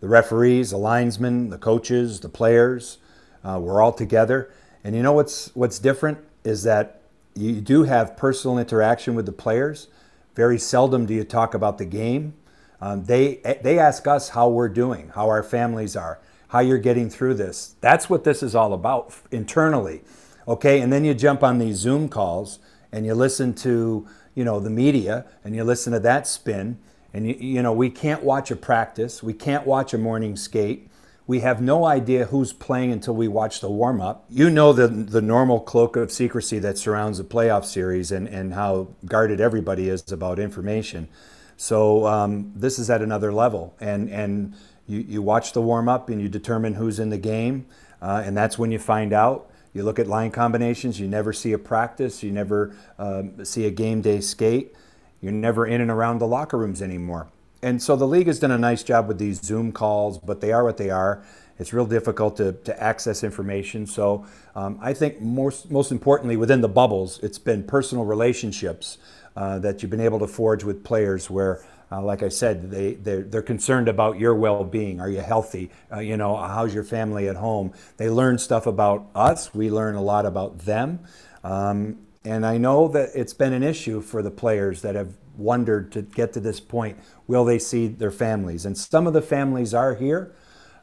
the 0.00 0.08
referees, 0.08 0.70
the 0.70 0.78
linesmen, 0.78 1.50
the 1.50 1.58
coaches, 1.58 2.20
the 2.20 2.28
players, 2.28 2.98
uh, 3.42 3.58
we're 3.60 3.82
all 3.82 3.92
together. 3.92 4.50
And 4.82 4.94
you 4.94 5.02
know 5.02 5.12
what's 5.12 5.54
what's 5.54 5.78
different 5.78 6.18
is 6.44 6.62
that 6.64 7.00
you 7.34 7.60
do 7.60 7.84
have 7.84 8.16
personal 8.16 8.58
interaction 8.58 9.14
with 9.14 9.26
the 9.26 9.32
players. 9.32 9.88
Very 10.34 10.58
seldom 10.58 11.06
do 11.06 11.14
you 11.14 11.24
talk 11.24 11.54
about 11.54 11.78
the 11.78 11.84
game. 11.84 12.34
Um, 12.80 13.04
they 13.04 13.36
they 13.62 13.78
ask 13.78 14.06
us 14.06 14.30
how 14.30 14.48
we're 14.48 14.68
doing, 14.68 15.10
how 15.14 15.28
our 15.28 15.42
families 15.42 15.96
are, 15.96 16.20
how 16.48 16.60
you're 16.60 16.78
getting 16.78 17.08
through 17.08 17.34
this. 17.34 17.76
That's 17.80 18.10
what 18.10 18.24
this 18.24 18.42
is 18.42 18.54
all 18.54 18.72
about 18.72 19.14
internally. 19.30 20.02
Okay, 20.46 20.80
and 20.80 20.92
then 20.92 21.04
you 21.04 21.14
jump 21.14 21.42
on 21.42 21.58
these 21.58 21.76
Zoom 21.76 22.08
calls 22.08 22.58
and 22.92 23.06
you 23.06 23.14
listen 23.14 23.54
to 23.54 24.06
you 24.34 24.44
know 24.44 24.60
the 24.60 24.70
media 24.70 25.24
and 25.44 25.54
you 25.54 25.64
listen 25.64 25.92
to 25.92 26.00
that 26.00 26.26
spin 26.26 26.78
and 27.12 27.26
you, 27.26 27.34
you 27.34 27.62
know 27.62 27.72
we 27.72 27.90
can't 27.90 28.22
watch 28.22 28.50
a 28.50 28.56
practice, 28.56 29.22
we 29.22 29.32
can't 29.32 29.66
watch 29.66 29.94
a 29.94 29.98
morning 29.98 30.36
skate. 30.36 30.88
We 31.26 31.40
have 31.40 31.62
no 31.62 31.86
idea 31.86 32.26
who's 32.26 32.52
playing 32.52 32.92
until 32.92 33.14
we 33.14 33.28
watch 33.28 33.60
the 33.60 33.70
warm 33.70 34.00
up. 34.02 34.26
You 34.28 34.50
know 34.50 34.74
the, 34.74 34.88
the 34.88 35.22
normal 35.22 35.58
cloak 35.58 35.96
of 35.96 36.12
secrecy 36.12 36.58
that 36.58 36.76
surrounds 36.76 37.16
the 37.16 37.24
playoff 37.24 37.64
series 37.64 38.12
and, 38.12 38.28
and 38.28 38.52
how 38.52 38.88
guarded 39.06 39.40
everybody 39.40 39.88
is 39.88 40.12
about 40.12 40.38
information. 40.38 41.08
So 41.56 42.06
um, 42.06 42.52
this 42.54 42.78
is 42.78 42.90
at 42.90 43.00
another 43.00 43.32
level. 43.32 43.74
And, 43.80 44.10
and 44.10 44.54
you, 44.86 45.00
you 45.00 45.22
watch 45.22 45.54
the 45.54 45.62
warm 45.62 45.88
up 45.88 46.10
and 46.10 46.20
you 46.20 46.28
determine 46.28 46.74
who's 46.74 46.98
in 46.98 47.08
the 47.08 47.18
game. 47.18 47.66
Uh, 48.02 48.22
and 48.22 48.36
that's 48.36 48.58
when 48.58 48.70
you 48.70 48.78
find 48.78 49.14
out. 49.14 49.50
You 49.72 49.82
look 49.82 49.98
at 49.98 50.06
line 50.06 50.30
combinations, 50.30 51.00
you 51.00 51.08
never 51.08 51.32
see 51.32 51.52
a 51.52 51.58
practice, 51.58 52.22
you 52.22 52.30
never 52.30 52.76
um, 52.98 53.44
see 53.44 53.66
a 53.66 53.70
game 53.70 54.02
day 54.02 54.20
skate. 54.20 54.74
You're 55.22 55.32
never 55.32 55.66
in 55.66 55.80
and 55.80 55.90
around 55.90 56.18
the 56.18 56.26
locker 56.26 56.58
rooms 56.58 56.82
anymore 56.82 57.28
and 57.64 57.82
so 57.82 57.96
the 57.96 58.06
league 58.06 58.26
has 58.26 58.38
done 58.38 58.50
a 58.50 58.58
nice 58.58 58.82
job 58.82 59.08
with 59.08 59.18
these 59.18 59.40
Zoom 59.40 59.72
calls, 59.72 60.18
but 60.18 60.42
they 60.42 60.52
are 60.52 60.62
what 60.64 60.76
they 60.76 60.90
are. 60.90 61.24
It's 61.58 61.72
real 61.72 61.86
difficult 61.86 62.36
to, 62.36 62.52
to 62.52 62.82
access 62.82 63.24
information. 63.24 63.86
So 63.86 64.26
um, 64.54 64.78
I 64.82 64.92
think 64.92 65.22
most, 65.22 65.70
most 65.70 65.90
importantly, 65.90 66.36
within 66.36 66.60
the 66.60 66.68
bubbles, 66.68 67.18
it's 67.22 67.38
been 67.38 67.64
personal 67.64 68.04
relationships 68.04 68.98
uh, 69.34 69.60
that 69.60 69.80
you've 69.80 69.90
been 69.90 70.02
able 70.02 70.18
to 70.18 70.26
forge 70.26 70.62
with 70.62 70.84
players 70.84 71.30
where, 71.30 71.64
uh, 71.90 72.02
like 72.02 72.22
I 72.22 72.28
said, 72.28 72.70
they, 72.70 72.94
they're, 72.94 73.22
they're, 73.22 73.40
concerned 73.40 73.88
about 73.88 74.18
your 74.18 74.34
well-being. 74.34 75.00
Are 75.00 75.08
you 75.08 75.20
healthy? 75.20 75.70
Uh, 75.90 76.00
you 76.00 76.18
know, 76.18 76.36
how's 76.36 76.74
your 76.74 76.84
family 76.84 77.28
at 77.28 77.36
home? 77.36 77.72
They 77.96 78.10
learn 78.10 78.36
stuff 78.36 78.66
about 78.66 79.06
us. 79.14 79.54
We 79.54 79.70
learn 79.70 79.94
a 79.94 80.02
lot 80.02 80.26
about 80.26 80.58
them. 80.58 81.00
Um, 81.42 82.00
and 82.24 82.44
I 82.44 82.58
know 82.58 82.88
that 82.88 83.10
it's 83.14 83.34
been 83.34 83.54
an 83.54 83.62
issue 83.62 84.02
for 84.02 84.20
the 84.22 84.30
players 84.30 84.82
that 84.82 84.94
have 84.96 85.14
wondered 85.36 85.92
to 85.92 86.02
get 86.02 86.32
to 86.32 86.40
this 86.40 86.60
point 86.60 86.98
will 87.26 87.44
they 87.44 87.58
see 87.58 87.86
their 87.86 88.10
families? 88.10 88.66
And 88.66 88.76
some 88.76 89.06
of 89.06 89.12
the 89.12 89.22
families 89.22 89.74
are 89.74 89.94
here, 89.94 90.34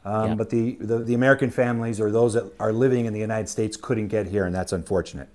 um, 0.04 0.30
yeah. 0.30 0.34
but 0.34 0.50
the, 0.50 0.76
the, 0.80 0.98
the 0.98 1.14
American 1.14 1.50
families 1.50 2.00
or 2.00 2.10
those 2.10 2.34
that 2.34 2.52
are 2.58 2.72
living 2.72 3.06
in 3.06 3.12
the 3.12 3.20
United 3.20 3.48
States 3.48 3.76
couldn't 3.76 4.08
get 4.08 4.26
here, 4.26 4.44
and 4.44 4.54
that's 4.54 4.72
unfortunate. 4.72 5.28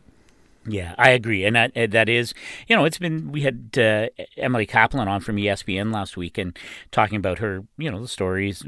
Yeah, 0.70 0.96
I 0.98 1.12
agree, 1.12 1.46
and 1.46 1.56
that 1.56 1.72
that 1.92 2.10
is, 2.10 2.34
you 2.68 2.76
know, 2.76 2.84
it's 2.84 2.98
been 2.98 3.32
we 3.32 3.42
had 3.44 3.78
uh, 3.78 4.08
Emily 4.36 4.66
Kaplan 4.66 5.08
on 5.08 5.22
from 5.22 5.38
ESPN 5.38 5.94
last 5.94 6.18
week 6.18 6.38
and 6.38 6.60
talking 6.92 7.16
about 7.16 7.40
her, 7.40 7.64
you 7.78 7.90
know, 7.90 8.02
the 8.02 8.08
stories, 8.10 8.66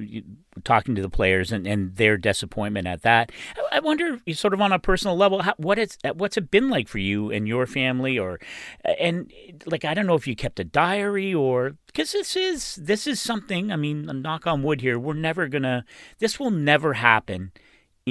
talking 0.64 0.96
to 0.96 1.02
the 1.02 1.10
players 1.10 1.52
and, 1.52 1.68
and 1.68 1.98
their 1.98 2.16
disappointment 2.16 2.88
at 2.88 3.02
that. 3.02 3.34
I 3.74 3.82
wonder, 3.82 4.18
sort 4.32 4.54
of 4.54 4.62
on 4.62 4.72
a 4.72 4.80
personal 4.80 5.18
level, 5.18 5.42
how, 5.42 5.56
what 5.58 5.78
it's 5.78 5.98
what's 6.14 6.38
it 6.38 6.50
been 6.50 6.70
like 6.70 6.88
for 6.88 7.00
you 7.00 7.32
and 7.32 7.50
your 7.50 7.68
family, 7.68 8.18
or 8.18 8.40
and 8.86 9.30
like 9.66 9.84
I 9.84 9.94
don't 9.94 10.08
know 10.08 10.16
if 10.16 10.26
you 10.26 10.38
kept 10.38 10.62
a 10.62 10.64
diary 10.64 11.34
or 11.34 11.76
because 11.88 12.14
this 12.14 12.38
is 12.38 12.76
this 12.76 13.08
is 13.08 13.20
something. 13.20 13.74
I 13.74 13.76
mean, 13.76 14.06
knock 14.22 14.48
on 14.48 14.64
wood 14.64 14.80
here, 14.80 14.98
we're 14.98 15.16
never 15.16 15.50
gonna, 15.50 15.84
this 16.20 16.40
will 16.40 16.52
never 16.52 16.94
happen 16.94 17.52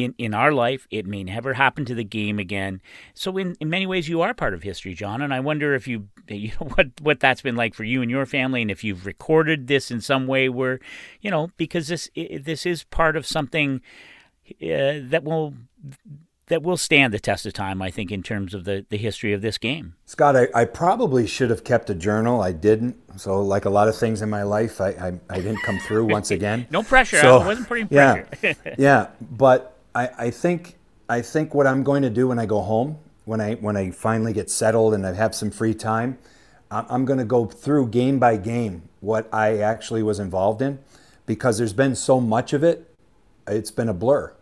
in, 0.05 0.14
in 0.19 0.35
our 0.35 0.52
life. 0.52 0.87
It 0.90 1.07
may 1.07 1.25
never 1.25 1.55
happen 1.55 1.85
to 1.87 1.95
the 1.95 2.05
game 2.05 2.38
again. 2.38 2.81
So 3.14 3.37
in, 3.37 3.57
in 3.61 3.69
many 3.71 3.87
ways, 3.87 4.09
you 4.09 4.21
are 4.21 4.35
part 4.35 4.55
of 4.55 4.62
history, 4.62 4.95
John. 4.95 5.23
And 5.23 5.33
I 5.33 5.40
wonder 5.40 5.75
if 5.75 5.87
you, 5.87 6.09
you 6.28 6.52
know, 6.61 6.69
what 6.75 6.87
what 7.00 7.21
that's 7.21 7.43
been 7.43 7.57
like 7.57 7.75
for 7.75 7.85
you 7.85 8.02
and 8.02 8.11
your 8.11 8.26
family, 8.26 8.62
and 8.62 8.71
if 8.71 8.85
you've 8.85 9.07
recorded 9.07 9.67
this 9.67 9.90
in 9.90 10.00
some 10.00 10.26
way 10.26 10.49
where, 10.49 10.81
you 11.21 11.31
know, 11.31 11.50
because 11.57 11.88
this 11.88 12.09
this 12.14 12.67
is 12.67 12.85
part 12.85 13.17
of 13.17 13.26
something 13.26 13.81
uh, 14.62 15.00
that 15.02 15.23
will 15.25 15.55
that 16.49 16.62
will 16.62 16.76
stand 16.76 17.14
the 17.14 17.19
test 17.19 17.47
of 17.47 17.52
time, 17.52 17.81
I 17.81 17.90
think, 17.90 18.11
in 18.11 18.23
terms 18.23 18.55
of 18.55 18.64
the, 18.64 18.85
the 18.88 18.97
history 18.97 19.33
of 19.33 19.43
this 19.43 19.59
game. 19.59 19.95
Scott, 20.07 20.37
I, 20.37 20.49
I 20.55 20.64
probably 20.64 21.26
should 21.26 21.50
have 21.50 21.64
kept 21.64 21.88
a 21.90 21.95
journal. 21.95 22.40
I 22.40 22.52
didn't. 22.52 22.97
So, 23.19 23.40
like 23.40 23.64
a 23.64 23.71
lot 23.71 23.88
of 23.88 23.97
things 23.97 24.23
in 24.23 24.31
my 24.31 24.43
life, 24.43 24.81
I, 24.81 24.88
I, 24.88 25.21
I 25.31 25.37
didn't 25.37 25.62
come 25.62 25.78
through 25.78 26.07
once 26.07 26.31
again. 26.38 26.67
no 26.71 26.83
pressure. 26.83 27.19
So, 27.19 27.38
I 27.38 27.47
wasn't 27.47 27.69
putting 27.69 27.88
pressure. 27.88 28.26
Yeah, 28.43 28.55
yeah. 28.78 29.07
But 29.21 29.77
I, 29.99 30.26
I 30.26 30.31
think 30.31 30.76
I 31.09 31.23
think 31.23 31.55
what 31.55 31.67
I'm 31.67 31.83
going 31.83 32.02
to 32.02 32.11
do 32.11 32.28
when 32.28 32.38
I 32.38 32.47
go 32.47 32.61
home, 32.61 32.99
when 33.25 33.40
I 33.40 33.55
when 33.55 33.76
I 33.76 33.90
finally 33.90 34.33
get 34.33 34.49
settled 34.49 34.95
and 34.95 35.05
I 35.05 35.12
have 35.12 35.35
some 35.35 35.50
free 35.50 35.75
time, 35.75 36.19
I'm 36.71 37.05
going 37.05 37.19
to 37.19 37.25
go 37.25 37.47
through 37.47 37.88
game 37.88 38.21
by 38.21 38.37
game 38.37 38.83
what 39.00 39.28
I 39.33 39.59
actually 39.59 40.05
was 40.05 40.21
involved 40.21 40.62
in, 40.62 40.78
because 41.26 41.59
there's 41.59 41.73
been 41.73 41.97
so 41.97 42.21
much 42.21 42.52
of 42.52 42.62
it, 42.62 42.95
it's 43.49 43.73
been 43.73 43.88
a 43.88 43.95
blur, 43.95 44.33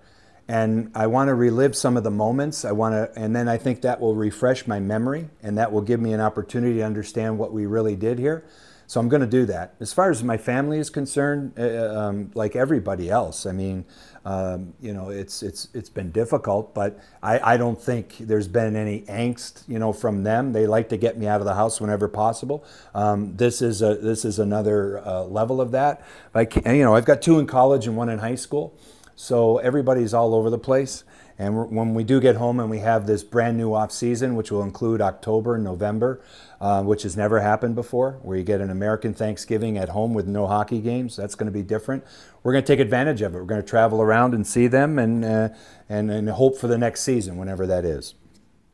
and 0.47 0.91
I 0.95 1.07
want 1.07 1.29
to 1.29 1.35
relive 1.35 1.75
some 1.75 1.97
of 1.97 2.05
the 2.05 2.11
moments. 2.11 2.65
I 2.67 2.73
want 2.73 2.93
to, 2.93 3.19
and 3.19 3.35
then 3.35 3.49
I 3.49 3.57
think 3.57 3.81
that 3.81 3.99
will 3.99 4.15
refresh 4.15 4.67
my 4.67 4.79
memory, 4.79 5.31
and 5.43 5.57
that 5.57 5.73
will 5.73 5.83
give 5.83 6.01
me 6.01 6.13
an 6.13 6.21
opportunity 6.21 6.79
to 6.79 6.83
understand 6.83 7.39
what 7.39 7.53
we 7.53 7.65
really 7.65 7.97
did 7.97 8.19
here. 8.19 8.45
So 8.88 9.00
I'm 9.00 9.09
going 9.09 9.21
to 9.21 9.26
do 9.26 9.47
that. 9.47 9.75
As 9.81 9.93
far 9.93 10.11
as 10.11 10.23
my 10.23 10.37
family 10.37 10.78
is 10.78 10.90
concerned, 10.90 11.55
uh, 11.59 11.62
uh, 11.62 12.09
um, 12.09 12.31
like 12.35 12.55
everybody 12.55 13.11
else, 13.11 13.45
I 13.45 13.52
mean, 13.52 13.85
um, 14.25 14.75
you 14.81 14.93
know, 14.95 15.11
it's 15.11 15.43
it's 15.43 15.69
it's 15.75 15.88
been 15.88 16.11
difficult, 16.12 16.75
but 16.75 16.99
I, 17.23 17.55
I 17.55 17.57
don't 17.57 17.81
think 17.81 18.16
there's 18.19 18.49
been 18.49 18.76
any 18.76 19.02
angst, 19.02 19.62
you 19.69 19.78
know, 19.78 19.93
from 19.93 20.23
them. 20.23 20.52
They 20.52 20.66
like 20.66 20.88
to 20.90 20.97
get 20.97 21.19
me 21.19 21.26
out 21.26 21.40
of 21.40 21.47
the 21.47 21.55
house 21.55 21.81
whenever 21.81 22.09
possible. 22.09 22.64
Um, 22.95 23.37
this 23.37 23.61
is 23.61 23.83
a 23.83 23.97
this 23.97 24.25
is 24.25 24.38
another 24.38 25.05
uh, 25.07 25.23
level 25.25 25.61
of 25.61 25.73
that. 25.73 26.05
Like 26.35 26.55
you 26.57 26.85
know, 26.85 26.95
I've 26.95 27.05
got 27.05 27.23
two 27.23 27.38
in 27.38 27.47
college 27.47 27.87
and 27.87 27.97
one 27.97 28.09
in 28.09 28.19
high 28.19 28.35
school, 28.37 28.76
so 29.16 29.59
everybody's 29.59 30.14
all 30.14 30.35
over 30.35 30.50
the 30.50 30.59
place. 30.59 31.05
And 31.38 31.71
when 31.71 31.95
we 31.95 32.02
do 32.02 32.21
get 32.21 32.37
home 32.37 32.59
and 32.61 32.71
we 32.71 32.78
have 32.78 33.07
this 33.07 33.23
brand 33.23 33.59
new 33.59 33.75
off 33.75 33.93
season, 33.93 34.37
which 34.37 34.50
will 34.50 34.62
include 34.62 35.02
October 35.02 35.57
and 35.57 35.64
November, 35.64 36.23
uh, 36.61 36.83
which 36.83 37.02
has 37.02 37.16
never 37.16 37.40
happened 37.40 37.75
before, 37.75 38.12
where 38.23 38.38
you 38.38 38.43
get 38.43 38.62
an 38.62 38.71
American 38.71 39.12
Thanksgiving 39.12 39.76
at 39.76 39.90
home 39.90 40.14
with 40.14 40.26
no 40.26 40.47
hockey 40.47 40.81
games, 40.81 41.14
that's 41.14 41.35
going 41.35 41.47
to 41.47 41.52
be 41.52 41.62
different. 41.62 42.05
We're 42.43 42.52
going 42.52 42.64
to 42.64 42.66
take 42.66 42.81
advantage 42.81 43.21
of 43.21 43.35
it. 43.35 43.38
We're 43.38 43.45
going 43.45 43.61
to 43.61 43.69
travel 43.69 44.00
around 44.00 44.33
and 44.33 44.47
see 44.47 44.66
them 44.66 44.99
and, 44.99 45.25
uh, 45.25 45.49
and, 45.88 46.11
and 46.11 46.31
hope 46.31 46.57
for 46.57 46.69
the 46.69 46.78
next 46.78 47.02
season, 47.02 47.37
whenever 47.37 47.66
that 47.66 47.85
is. 47.85 48.14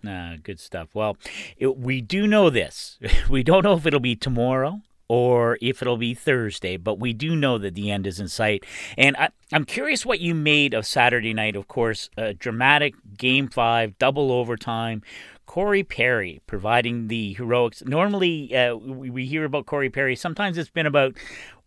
Ah, 0.06 0.34
good 0.42 0.60
stuff. 0.60 0.88
Well, 0.94 1.16
it, 1.56 1.76
we 1.78 2.00
do 2.00 2.26
know 2.26 2.50
this. 2.50 2.98
We 3.28 3.42
don't 3.42 3.64
know 3.64 3.74
if 3.74 3.86
it'll 3.86 4.00
be 4.00 4.16
tomorrow 4.16 4.82
or 5.08 5.58
if 5.60 5.82
it'll 5.82 5.96
be 5.96 6.14
Thursday, 6.14 6.76
but 6.76 6.98
we 6.98 7.12
do 7.12 7.36
know 7.36 7.58
that 7.58 7.74
the 7.74 7.90
end 7.90 8.06
is 8.06 8.20
in 8.20 8.28
sight. 8.28 8.64
And 8.96 9.16
I, 9.16 9.28
am 9.52 9.64
curious 9.64 10.06
what 10.06 10.20
you 10.20 10.34
made 10.34 10.74
of 10.74 10.86
Saturday 10.86 11.34
night. 11.34 11.56
Of 11.56 11.68
course, 11.68 12.08
a 12.16 12.34
dramatic 12.34 12.94
game 13.16 13.48
five, 13.48 13.98
double 13.98 14.32
overtime. 14.32 15.02
Corey 15.46 15.82
Perry 15.82 16.40
providing 16.46 17.08
the 17.08 17.34
heroics. 17.34 17.82
Normally, 17.84 18.56
uh, 18.56 18.74
we, 18.76 19.10
we 19.10 19.26
hear 19.26 19.44
about 19.44 19.66
Corey 19.66 19.90
Perry. 19.90 20.16
Sometimes 20.16 20.56
it's 20.56 20.70
been 20.70 20.86
about 20.86 21.14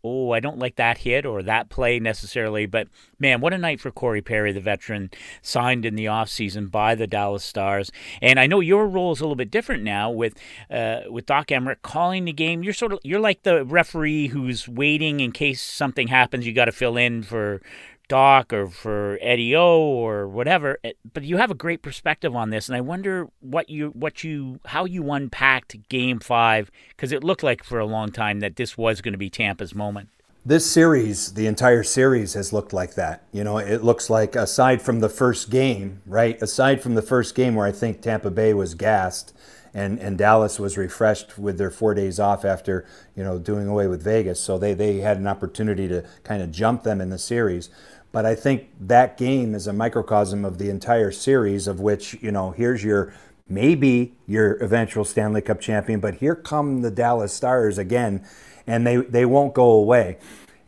oh, 0.05 0.31
I 0.31 0.39
don't 0.39 0.59
like 0.59 0.75
that 0.75 1.00
hit 1.00 1.25
or 1.25 1.43
that 1.43 1.69
play 1.69 2.00
necessarily. 2.00 2.65
But 2.65 2.88
man, 3.19 3.41
what 3.41 3.53
a 3.53 3.57
night 3.57 3.79
for 3.79 3.91
Corey 3.91 4.21
Perry, 4.21 4.51
the 4.51 4.62
veteran, 4.62 5.09
signed 5.41 5.85
in 5.85 5.95
the 5.95 6.05
offseason 6.05 6.71
by 6.71 6.95
the 6.95 7.07
Dallas 7.07 7.43
Stars. 7.43 7.91
And 8.21 8.39
I 8.39 8.47
know 8.47 8.59
your 8.59 8.88
role 8.88 9.12
is 9.12 9.19
a 9.19 9.24
little 9.24 9.35
bit 9.35 9.51
different 9.51 9.83
now 9.83 10.12
with 10.12 10.35
uh, 10.69 11.01
with 11.09 11.25
Doc 11.25 11.47
Emrick 11.47 11.81
calling 11.81 12.25
the 12.25 12.33
game. 12.33 12.63
You're 12.63 12.74
sort 12.74 12.93
of 12.93 13.00
you're 13.03 13.19
like 13.19 13.43
the 13.43 13.65
referee 13.65 14.27
who's 14.27 14.67
waiting 14.67 15.19
in 15.19 15.31
case 15.31 15.62
something 15.62 16.07
happens. 16.07 16.45
You 16.45 16.53
got 16.53 16.65
to 16.65 16.71
fill 16.71 16.97
in 16.97 17.24
for 17.24 17.62
Doc 18.07 18.53
or 18.53 18.67
for 18.67 19.17
Eddie 19.21 19.55
O 19.55 19.79
or 19.79 20.27
whatever. 20.27 20.79
Eh, 20.83 20.93
but 21.13 21.24
you 21.24 21.38
have 21.38 21.51
a 21.51 21.55
great 21.55 21.81
perspective 21.81 22.35
on 22.35 22.50
this, 22.50 22.67
and 22.69 22.75
I 22.75 22.81
wonder 22.81 23.27
what 23.39 23.69
you 23.69 23.89
what 23.89 24.24
you 24.24 24.59
how 24.65 24.85
you 24.85 25.12
unpacked 25.12 25.89
Game 25.89 26.19
Five 26.19 26.71
because 26.89 27.12
it 27.12 27.24
looked 27.24 27.43
like 27.43 27.63
for 27.63 27.79
a 27.79 27.85
long 27.85 28.12
time 28.12 28.39
that 28.39 28.55
this 28.55 28.77
was 28.77 29.01
going 29.01 29.13
to 29.13 29.17
be 29.17 29.29
Tampa's 29.29 29.75
moment. 29.75 30.09
This 30.47 30.69
series, 30.69 31.33
the 31.33 31.47
entire 31.47 31.81
series 31.81 32.35
has 32.35 32.53
looked 32.53 32.71
like 32.71 32.93
that. 32.93 33.24
You 33.31 33.43
know, 33.43 33.57
it 33.57 33.83
looks 33.83 34.12
like 34.12 34.35
aside 34.35 34.79
from 34.79 35.00
the 35.00 35.09
first 35.09 35.50
game, 35.50 36.03
right? 36.05 36.39
Aside 36.39 36.83
from 36.83 36.93
the 36.93 37.01
first 37.01 37.33
game 37.33 37.55
where 37.55 37.65
I 37.65 37.71
think 37.71 38.00
Tampa 38.00 38.29
Bay 38.29 38.53
was 38.53 38.75
gassed 38.75 39.35
and, 39.74 40.00
and 40.00 40.17
Dallas 40.17 40.57
was 40.57 40.77
refreshed 40.77 41.38
with 41.38 41.57
their 41.57 41.69
four 41.69 41.93
days 41.93 42.17
off 42.17 42.45
after, 42.45 42.85
you 43.13 43.24
know, 43.24 43.38
doing 43.38 43.67
away 43.67 43.88
with 43.88 44.03
Vegas. 44.03 44.39
So 44.39 44.57
they, 44.57 44.74
they 44.74 45.00
had 45.00 45.17
an 45.17 45.25
opportunity 45.25 45.88
to 45.88 46.05
kind 46.24 46.41
of 46.41 46.50
jump 46.50 46.83
them 46.83 47.01
in 47.01 47.09
the 47.09 47.17
series. 47.17 47.69
But 48.15 48.25
I 48.25 48.34
think 48.34 48.69
that 48.79 49.17
game 49.17 49.53
is 49.53 49.67
a 49.67 49.74
microcosm 49.74 50.45
of 50.45 50.57
the 50.57 50.69
entire 50.69 51.12
series, 51.12 51.67
of 51.67 51.81
which, 51.81 52.17
you 52.22 52.31
know, 52.31 52.51
here's 52.51 52.81
your 52.81 53.13
maybe 53.50 54.13
your 54.25 54.53
eventual 54.63 55.03
Stanley 55.03 55.41
Cup 55.41 55.60
champion, 55.60 56.00
but 56.00 56.13
here 56.13 56.34
come 56.34 56.81
the 56.81 56.89
Dallas 56.89 57.34
Stars 57.34 57.77
again, 57.77 58.25
and 58.65 58.88
they, 58.88 58.95
they 58.95 59.25
won't 59.25 59.53
go 59.53 59.69
away. 59.69 60.17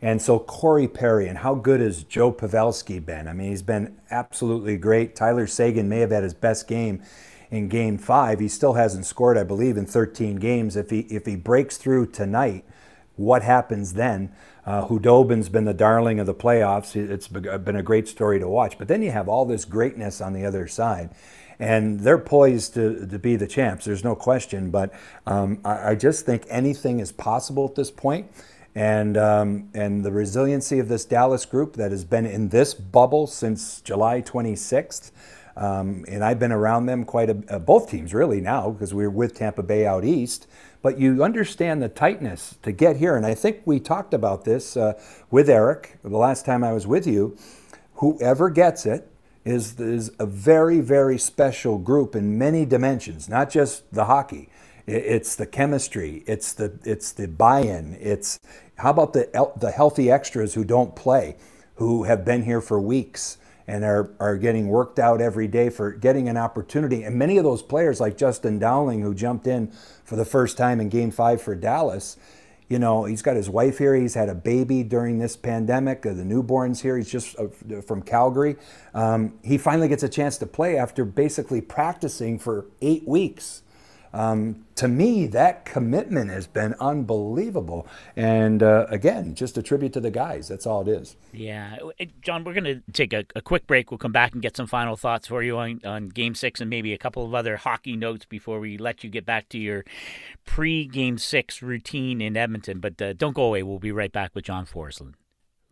And 0.02 0.20
so 0.20 0.38
Corey 0.38 0.86
Perry, 0.86 1.26
and 1.26 1.38
how 1.38 1.54
good 1.54 1.80
has 1.80 2.02
Joe 2.02 2.30
Pavelski 2.30 3.02
been? 3.02 3.26
I 3.26 3.32
mean, 3.32 3.48
he's 3.48 3.62
been 3.62 3.96
absolutely 4.10 4.76
great. 4.76 5.16
Tyler 5.16 5.46
Seguin 5.46 5.88
may 5.88 6.00
have 6.00 6.10
had 6.10 6.24
his 6.24 6.34
best 6.34 6.68
game 6.68 7.02
in 7.50 7.68
game 7.70 7.96
five. 7.96 8.40
He 8.40 8.48
still 8.48 8.74
hasn't 8.74 9.06
scored, 9.06 9.38
I 9.38 9.44
believe, 9.44 9.78
in 9.78 9.86
13 9.86 10.36
games. 10.36 10.76
If 10.76 10.90
he 10.90 11.00
if 11.08 11.24
he 11.24 11.34
breaks 11.34 11.78
through 11.78 12.08
tonight, 12.08 12.66
what 13.18 13.42
happens 13.42 13.94
then? 13.94 14.32
Uh, 14.64 14.86
Khudobin's 14.86 15.48
been 15.48 15.64
the 15.64 15.74
darling 15.74 16.20
of 16.20 16.26
the 16.26 16.34
playoffs. 16.34 16.94
It's 16.94 17.26
been 17.28 17.76
a 17.76 17.82
great 17.82 18.06
story 18.06 18.38
to 18.38 18.48
watch. 18.48 18.78
But 18.78 18.88
then 18.88 19.02
you 19.02 19.10
have 19.10 19.28
all 19.28 19.44
this 19.44 19.64
greatness 19.64 20.20
on 20.20 20.32
the 20.32 20.44
other 20.44 20.66
side. 20.68 21.10
And 21.58 22.00
they're 22.00 22.18
poised 22.18 22.74
to, 22.74 23.06
to 23.06 23.18
be 23.18 23.34
the 23.34 23.48
champs, 23.48 23.84
there's 23.86 24.04
no 24.04 24.14
question. 24.14 24.70
But 24.70 24.92
um, 25.26 25.60
I, 25.64 25.90
I, 25.90 25.94
just 25.96 26.24
think 26.24 26.44
anything 26.48 27.00
is 27.00 27.10
possible 27.10 27.66
at 27.66 27.74
this 27.74 27.90
point. 27.90 28.30
And, 28.74 29.16
um, 29.16 29.70
and 29.74 30.04
the 30.04 30.12
resiliency 30.12 30.78
of 30.78 30.88
this 30.88 31.04
Dallas 31.04 31.44
group 31.44 31.74
that 31.74 31.90
has 31.90 32.04
been 32.04 32.26
in 32.26 32.50
this 32.50 32.74
bubble 32.74 33.26
since 33.26 33.80
July 33.80 34.22
26th. 34.22 35.10
Um, 35.56 36.04
and 36.06 36.22
I've 36.22 36.38
been 36.38 36.52
around 36.52 36.86
them 36.86 37.04
quite 37.04 37.30
a, 37.30 37.42
uh, 37.48 37.58
both 37.58 37.90
teams 37.90 38.14
really 38.14 38.40
now 38.40 38.70
because 38.70 38.94
we 38.94 39.04
are 39.04 39.10
with 39.10 39.34
Tampa 39.34 39.64
Bay 39.64 39.84
out 39.84 40.04
east 40.04 40.46
but 40.82 40.98
you 40.98 41.22
understand 41.22 41.82
the 41.82 41.88
tightness 41.88 42.56
to 42.62 42.72
get 42.72 42.96
here. 42.96 43.16
And 43.16 43.26
I 43.26 43.34
think 43.34 43.62
we 43.64 43.80
talked 43.80 44.14
about 44.14 44.44
this 44.44 44.76
uh, 44.76 45.00
with 45.30 45.50
Eric 45.50 45.98
the 46.02 46.16
last 46.16 46.44
time 46.44 46.62
I 46.62 46.72
was 46.72 46.86
with 46.86 47.06
you. 47.06 47.36
Whoever 47.94 48.48
gets 48.50 48.86
it 48.86 49.10
is, 49.44 49.78
is 49.80 50.10
a 50.18 50.26
very, 50.26 50.80
very 50.80 51.18
special 51.18 51.78
group 51.78 52.14
in 52.14 52.38
many 52.38 52.64
dimensions, 52.64 53.28
not 53.28 53.50
just 53.50 53.92
the 53.92 54.04
hockey. 54.04 54.48
It's 54.86 55.36
the 55.36 55.46
chemistry. 55.46 56.22
It's 56.26 56.54
the 56.54 56.78
it's 56.82 57.12
the 57.12 57.28
buy-in. 57.28 57.98
It's 58.00 58.40
how 58.76 58.90
about 58.90 59.12
the 59.12 59.28
the 59.56 59.70
healthy 59.70 60.10
extras 60.10 60.54
who 60.54 60.64
don't 60.64 60.96
play, 60.96 61.36
who 61.74 62.04
have 62.04 62.24
been 62.24 62.44
here 62.44 62.62
for 62.62 62.80
weeks 62.80 63.36
and 63.68 63.84
are, 63.84 64.10
are 64.18 64.36
getting 64.38 64.66
worked 64.68 64.98
out 64.98 65.20
every 65.20 65.46
day 65.46 65.68
for 65.68 65.92
getting 65.92 66.28
an 66.28 66.38
opportunity. 66.38 67.04
And 67.04 67.16
many 67.16 67.36
of 67.36 67.44
those 67.44 67.62
players, 67.62 68.00
like 68.00 68.16
Justin 68.16 68.58
Dowling, 68.58 69.02
who 69.02 69.14
jumped 69.14 69.46
in 69.46 69.70
for 70.04 70.16
the 70.16 70.24
first 70.24 70.56
time 70.56 70.80
in 70.80 70.88
game 70.88 71.10
five 71.10 71.42
for 71.42 71.54
Dallas, 71.54 72.16
you 72.68 72.78
know, 72.78 73.04
he's 73.04 73.22
got 73.22 73.36
his 73.36 73.48
wife 73.48 73.78
here. 73.78 73.94
He's 73.94 74.14
had 74.14 74.28
a 74.28 74.34
baby 74.34 74.82
during 74.82 75.18
this 75.18 75.36
pandemic. 75.36 76.02
The 76.02 76.14
newborn's 76.14 76.80
here. 76.80 76.96
He's 76.96 77.10
just 77.10 77.38
uh, 77.38 77.80
from 77.82 78.02
Calgary. 78.02 78.56
Um, 78.94 79.38
he 79.42 79.58
finally 79.58 79.88
gets 79.88 80.02
a 80.02 80.08
chance 80.08 80.38
to 80.38 80.46
play 80.46 80.76
after 80.76 81.04
basically 81.04 81.60
practicing 81.60 82.38
for 82.38 82.66
eight 82.80 83.06
weeks. 83.06 83.62
Um, 84.12 84.64
to 84.76 84.88
me, 84.88 85.26
that 85.28 85.64
commitment 85.64 86.30
has 86.30 86.46
been 86.46 86.74
unbelievable. 86.80 87.86
And 88.16 88.62
uh, 88.62 88.86
again, 88.88 89.34
just 89.34 89.58
a 89.58 89.62
tribute 89.62 89.92
to 89.94 90.00
the 90.00 90.10
guys. 90.10 90.48
That's 90.48 90.66
all 90.66 90.82
it 90.82 90.88
is. 90.88 91.16
Yeah. 91.32 91.76
John, 92.22 92.44
we're 92.44 92.54
going 92.54 92.64
to 92.64 92.82
take 92.92 93.12
a, 93.12 93.24
a, 93.34 93.42
quick 93.42 93.66
break. 93.66 93.90
We'll 93.90 93.98
come 93.98 94.12
back 94.12 94.32
and 94.32 94.42
get 94.42 94.56
some 94.56 94.66
final 94.66 94.96
thoughts 94.96 95.28
for 95.28 95.42
you 95.42 95.58
on, 95.58 95.80
on 95.84 96.08
game 96.08 96.34
six 96.34 96.60
and 96.60 96.70
maybe 96.70 96.92
a 96.92 96.98
couple 96.98 97.24
of 97.24 97.34
other 97.34 97.56
hockey 97.56 97.96
notes 97.96 98.24
before 98.24 98.60
we 98.60 98.78
let 98.78 99.04
you 99.04 99.10
get 99.10 99.26
back 99.26 99.48
to 99.50 99.58
your 99.58 99.84
pre 100.44 100.86
game 100.86 101.18
six 101.18 101.60
routine 101.60 102.20
in 102.20 102.36
Edmonton. 102.36 102.80
But 102.80 103.00
uh, 103.02 103.12
don't 103.12 103.34
go 103.34 103.44
away. 103.44 103.62
We'll 103.62 103.78
be 103.78 103.92
right 103.92 104.12
back 104.12 104.34
with 104.34 104.44
John 104.44 104.66
Forslund. 104.66 105.14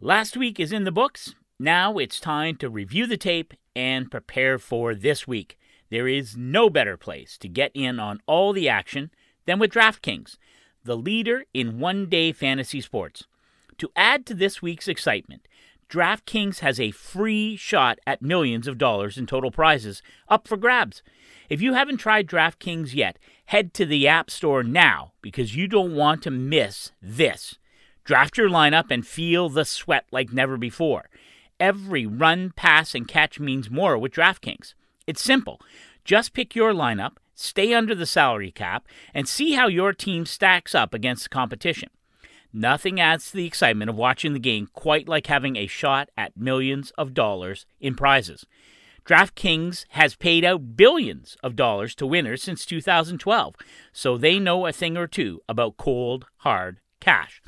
Last 0.00 0.36
week 0.36 0.60
is 0.60 0.72
in 0.72 0.84
the 0.84 0.92
books. 0.92 1.34
Now 1.58 1.96
it's 1.96 2.20
time 2.20 2.56
to 2.56 2.68
review 2.68 3.06
the 3.06 3.16
tape 3.16 3.54
and 3.74 4.10
prepare 4.10 4.58
for 4.58 4.94
this 4.94 5.26
week. 5.26 5.58
There 5.90 6.08
is 6.08 6.36
no 6.36 6.68
better 6.68 6.96
place 6.96 7.38
to 7.38 7.48
get 7.48 7.70
in 7.74 8.00
on 8.00 8.20
all 8.26 8.52
the 8.52 8.68
action 8.68 9.10
than 9.44 9.58
with 9.58 9.72
DraftKings, 9.72 10.36
the 10.84 10.96
leader 10.96 11.44
in 11.54 11.78
one 11.78 12.08
day 12.08 12.32
fantasy 12.32 12.80
sports. 12.80 13.24
To 13.78 13.90
add 13.94 14.26
to 14.26 14.34
this 14.34 14.62
week's 14.62 14.88
excitement, 14.88 15.46
DraftKings 15.88 16.58
has 16.60 16.80
a 16.80 16.90
free 16.90 17.56
shot 17.56 17.98
at 18.06 18.22
millions 18.22 18.66
of 18.66 18.78
dollars 18.78 19.16
in 19.16 19.26
total 19.26 19.50
prizes 19.50 20.02
up 20.28 20.48
for 20.48 20.56
grabs. 20.56 21.02
If 21.48 21.62
you 21.62 21.74
haven't 21.74 21.98
tried 21.98 22.26
DraftKings 22.26 22.94
yet, 22.94 23.18
head 23.46 23.72
to 23.74 23.86
the 23.86 24.08
App 24.08 24.30
Store 24.30 24.64
now 24.64 25.12
because 25.22 25.54
you 25.54 25.68
don't 25.68 25.94
want 25.94 26.22
to 26.22 26.30
miss 26.30 26.90
this. 27.00 27.58
Draft 28.02 28.36
your 28.36 28.48
lineup 28.48 28.90
and 28.90 29.06
feel 29.06 29.48
the 29.48 29.64
sweat 29.64 30.06
like 30.10 30.32
never 30.32 30.56
before. 30.56 31.08
Every 31.60 32.06
run, 32.06 32.52
pass, 32.56 32.94
and 32.94 33.06
catch 33.06 33.38
means 33.38 33.70
more 33.70 33.96
with 33.96 34.12
DraftKings. 34.12 34.74
It's 35.06 35.22
simple. 35.22 35.60
Just 36.04 36.32
pick 36.32 36.54
your 36.54 36.72
lineup, 36.72 37.16
stay 37.34 37.72
under 37.74 37.94
the 37.94 38.06
salary 38.06 38.50
cap, 38.50 38.86
and 39.14 39.28
see 39.28 39.52
how 39.52 39.68
your 39.68 39.92
team 39.92 40.26
stacks 40.26 40.74
up 40.74 40.94
against 40.94 41.24
the 41.24 41.28
competition. 41.28 41.90
Nothing 42.52 42.98
adds 42.98 43.30
to 43.30 43.36
the 43.36 43.46
excitement 43.46 43.90
of 43.90 43.96
watching 43.96 44.32
the 44.32 44.38
game 44.38 44.68
quite 44.72 45.08
like 45.08 45.26
having 45.26 45.56
a 45.56 45.66
shot 45.66 46.08
at 46.16 46.36
millions 46.36 46.90
of 46.92 47.12
dollars 47.12 47.66
in 47.80 47.94
prizes. 47.94 48.46
DraftKings 49.04 49.84
has 49.90 50.16
paid 50.16 50.44
out 50.44 50.76
billions 50.76 51.36
of 51.42 51.54
dollars 51.54 51.94
to 51.96 52.06
winners 52.06 52.42
since 52.42 52.66
2012, 52.66 53.54
so 53.92 54.16
they 54.16 54.40
know 54.40 54.66
a 54.66 54.72
thing 54.72 54.96
or 54.96 55.06
two 55.06 55.40
about 55.48 55.76
cold, 55.76 56.26
hard 56.38 56.80
cash. 56.98 57.40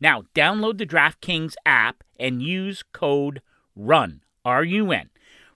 Now, 0.00 0.22
download 0.34 0.78
the 0.78 0.86
DraftKings 0.86 1.54
app 1.64 2.02
and 2.18 2.42
use 2.42 2.82
code 2.92 3.42
RUN, 3.76 4.22
R 4.44 4.64
U 4.64 4.90
N, 4.90 5.10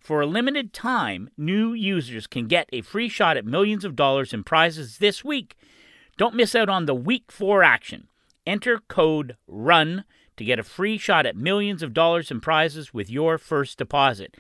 for 0.09 0.23
a 0.23 0.27
limited 0.27 0.73
time, 0.73 1.29
new 1.37 1.75
users 1.75 2.27
can 2.27 2.47
get 2.47 2.67
a 2.73 2.81
free 2.81 3.11
shot 3.11 3.37
at 3.37 3.45
millions 3.45 3.85
of 3.85 3.95
dollars 3.95 4.33
in 4.33 4.43
prizes 4.43 4.97
this 4.97 5.23
week. 5.23 5.55
Don't 6.17 6.35
miss 6.35 6.55
out 6.55 6.71
on 6.71 6.87
the 6.87 6.95
Week 6.95 7.31
4 7.31 7.63
action. 7.63 8.09
enter 8.47 8.79
code 8.89 9.37
RUN 9.47 10.05
to 10.39 10.45
get 10.47 10.59
a 10.59 10.63
free 10.63 10.97
shot 10.97 11.27
at 11.27 11.37
millions 11.37 11.83
of 11.83 11.93
dollars 11.93 12.31
in 12.31 12.41
prizes 12.41 12.95
with 12.95 13.11
your 13.11 13.37
first 13.37 13.77
deposit. 13.77 14.39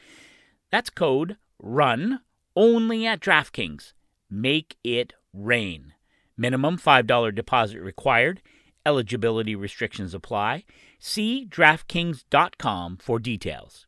That's 0.70 0.88
code 0.88 1.36
RUN 1.58 2.20
only 2.56 3.06
at 3.06 3.20
DraftKings. 3.20 3.92
Make 4.30 4.78
it 4.82 5.12
rain. 5.34 5.92
Minimum 6.34 6.78
$5 6.78 7.34
deposit 7.34 7.80
required. 7.80 8.40
Eligibility 8.86 9.54
restrictions 9.54 10.14
apply. 10.14 10.64
See 10.98 11.46
DraftKings.com 11.46 12.96
for 13.02 13.18
details. 13.18 13.87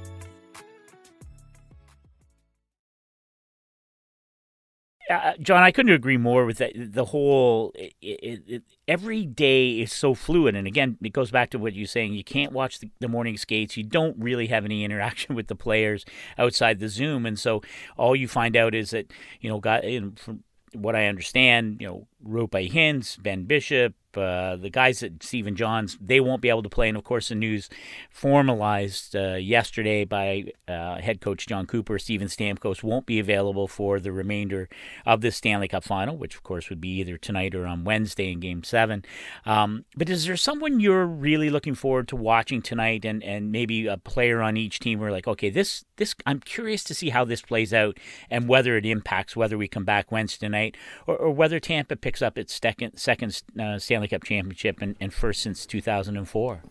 Uh, 5.11 5.33
John, 5.41 5.61
I 5.61 5.71
couldn't 5.71 5.91
agree 5.91 6.17
more 6.17 6.45
with 6.45 6.57
that. 6.59 6.71
The 6.75 7.05
whole 7.05 7.73
it, 7.75 7.93
it, 8.01 8.43
it, 8.47 8.63
every 8.87 9.25
day 9.25 9.81
is 9.81 9.91
so 9.91 10.13
fluid, 10.13 10.55
and 10.55 10.65
again, 10.65 10.97
it 11.03 11.11
goes 11.11 11.31
back 11.31 11.49
to 11.49 11.59
what 11.59 11.73
you're 11.73 11.85
saying. 11.85 12.13
You 12.13 12.23
can't 12.23 12.53
watch 12.53 12.79
the, 12.79 12.89
the, 12.99 13.09
morning 13.09 13.35
skates. 13.35 13.75
You 13.75 13.83
don't 13.83 14.15
really 14.17 14.47
have 14.47 14.63
any 14.63 14.85
interaction 14.85 15.35
with 15.35 15.47
the 15.47 15.55
players 15.55 16.05
outside 16.37 16.79
the 16.79 16.87
Zoom, 16.87 17.25
and 17.25 17.37
so 17.37 17.61
all 17.97 18.15
you 18.15 18.27
find 18.27 18.55
out 18.55 18.73
is 18.73 18.91
that 18.91 19.11
you 19.41 19.49
know, 19.49 19.59
got 19.59 19.83
you 19.83 19.99
know, 19.99 20.11
from 20.15 20.43
what 20.73 20.95
I 20.95 21.07
understand, 21.07 21.77
you 21.81 21.87
know, 21.87 22.07
Roope 22.25 22.71
Hintz, 22.71 23.21
Ben 23.21 23.43
Bishop, 23.43 23.95
uh, 24.17 24.55
the 24.57 24.69
guys 24.69 25.03
at 25.03 25.23
Stephen 25.23 25.55
Johns, 25.55 25.97
they 26.01 26.19
won't 26.19 26.41
be 26.41 26.49
able 26.49 26.63
to 26.63 26.69
play. 26.69 26.89
And 26.89 26.97
of 26.97 27.03
course, 27.03 27.29
the 27.29 27.35
news 27.35 27.69
formalized 28.09 29.15
uh, 29.15 29.35
yesterday 29.35 30.05
by 30.05 30.45
uh, 30.67 30.99
head 30.99 31.21
coach 31.21 31.47
John 31.47 31.65
Cooper, 31.65 31.97
Steven 31.97 32.27
Stamkos 32.27 32.83
won't 32.83 33.05
be 33.05 33.19
available 33.19 33.67
for 33.67 33.99
the 33.99 34.11
remainder 34.11 34.67
of 35.05 35.21
this 35.21 35.35
Stanley 35.37 35.67
Cup 35.67 35.83
final, 35.83 36.17
which 36.17 36.35
of 36.35 36.43
course 36.43 36.69
would 36.69 36.81
be 36.81 36.99
either 36.99 37.17
tonight 37.17 37.55
or 37.55 37.65
on 37.65 37.83
Wednesday 37.83 38.31
in 38.31 38.39
Game 38.39 38.63
7. 38.63 39.05
Um, 39.45 39.85
but 39.95 40.09
is 40.09 40.25
there 40.25 40.37
someone 40.37 40.79
you're 40.79 41.05
really 41.05 41.49
looking 41.49 41.75
forward 41.75 42.07
to 42.09 42.15
watching 42.15 42.61
tonight 42.61 43.05
and, 43.05 43.23
and 43.23 43.51
maybe 43.51 43.87
a 43.87 43.97
player 43.97 44.41
on 44.41 44.57
each 44.57 44.79
team 44.79 44.99
where 44.99 45.11
like, 45.11 45.27
okay, 45.27 45.49
this, 45.49 45.85
this 45.97 46.15
I'm 46.25 46.39
curious 46.39 46.83
to 46.85 46.93
see 46.93 47.09
how 47.09 47.23
this 47.23 47.41
plays 47.41 47.73
out 47.73 47.97
and 48.29 48.47
whether 48.47 48.75
it 48.75 48.85
impacts 48.85 49.35
whether 49.35 49.57
we 49.57 49.67
come 49.67 49.85
back 49.85 50.11
Wednesday 50.11 50.49
night 50.49 50.75
or, 51.07 51.15
or 51.15 51.31
whether 51.31 51.59
Tampa 51.59 51.95
picks 51.95 52.10
up 52.19 52.35
its 52.35 52.59
second, 52.59 52.97
second 52.97 53.43
uh, 53.59 53.77
Stanley 53.77 54.01
Stanley 54.01 54.07
Cup 54.07 54.23
championship 54.23 54.81
and, 54.81 54.95
and 54.99 55.13
first 55.13 55.41
since 55.41 55.67
2004. 55.67 56.63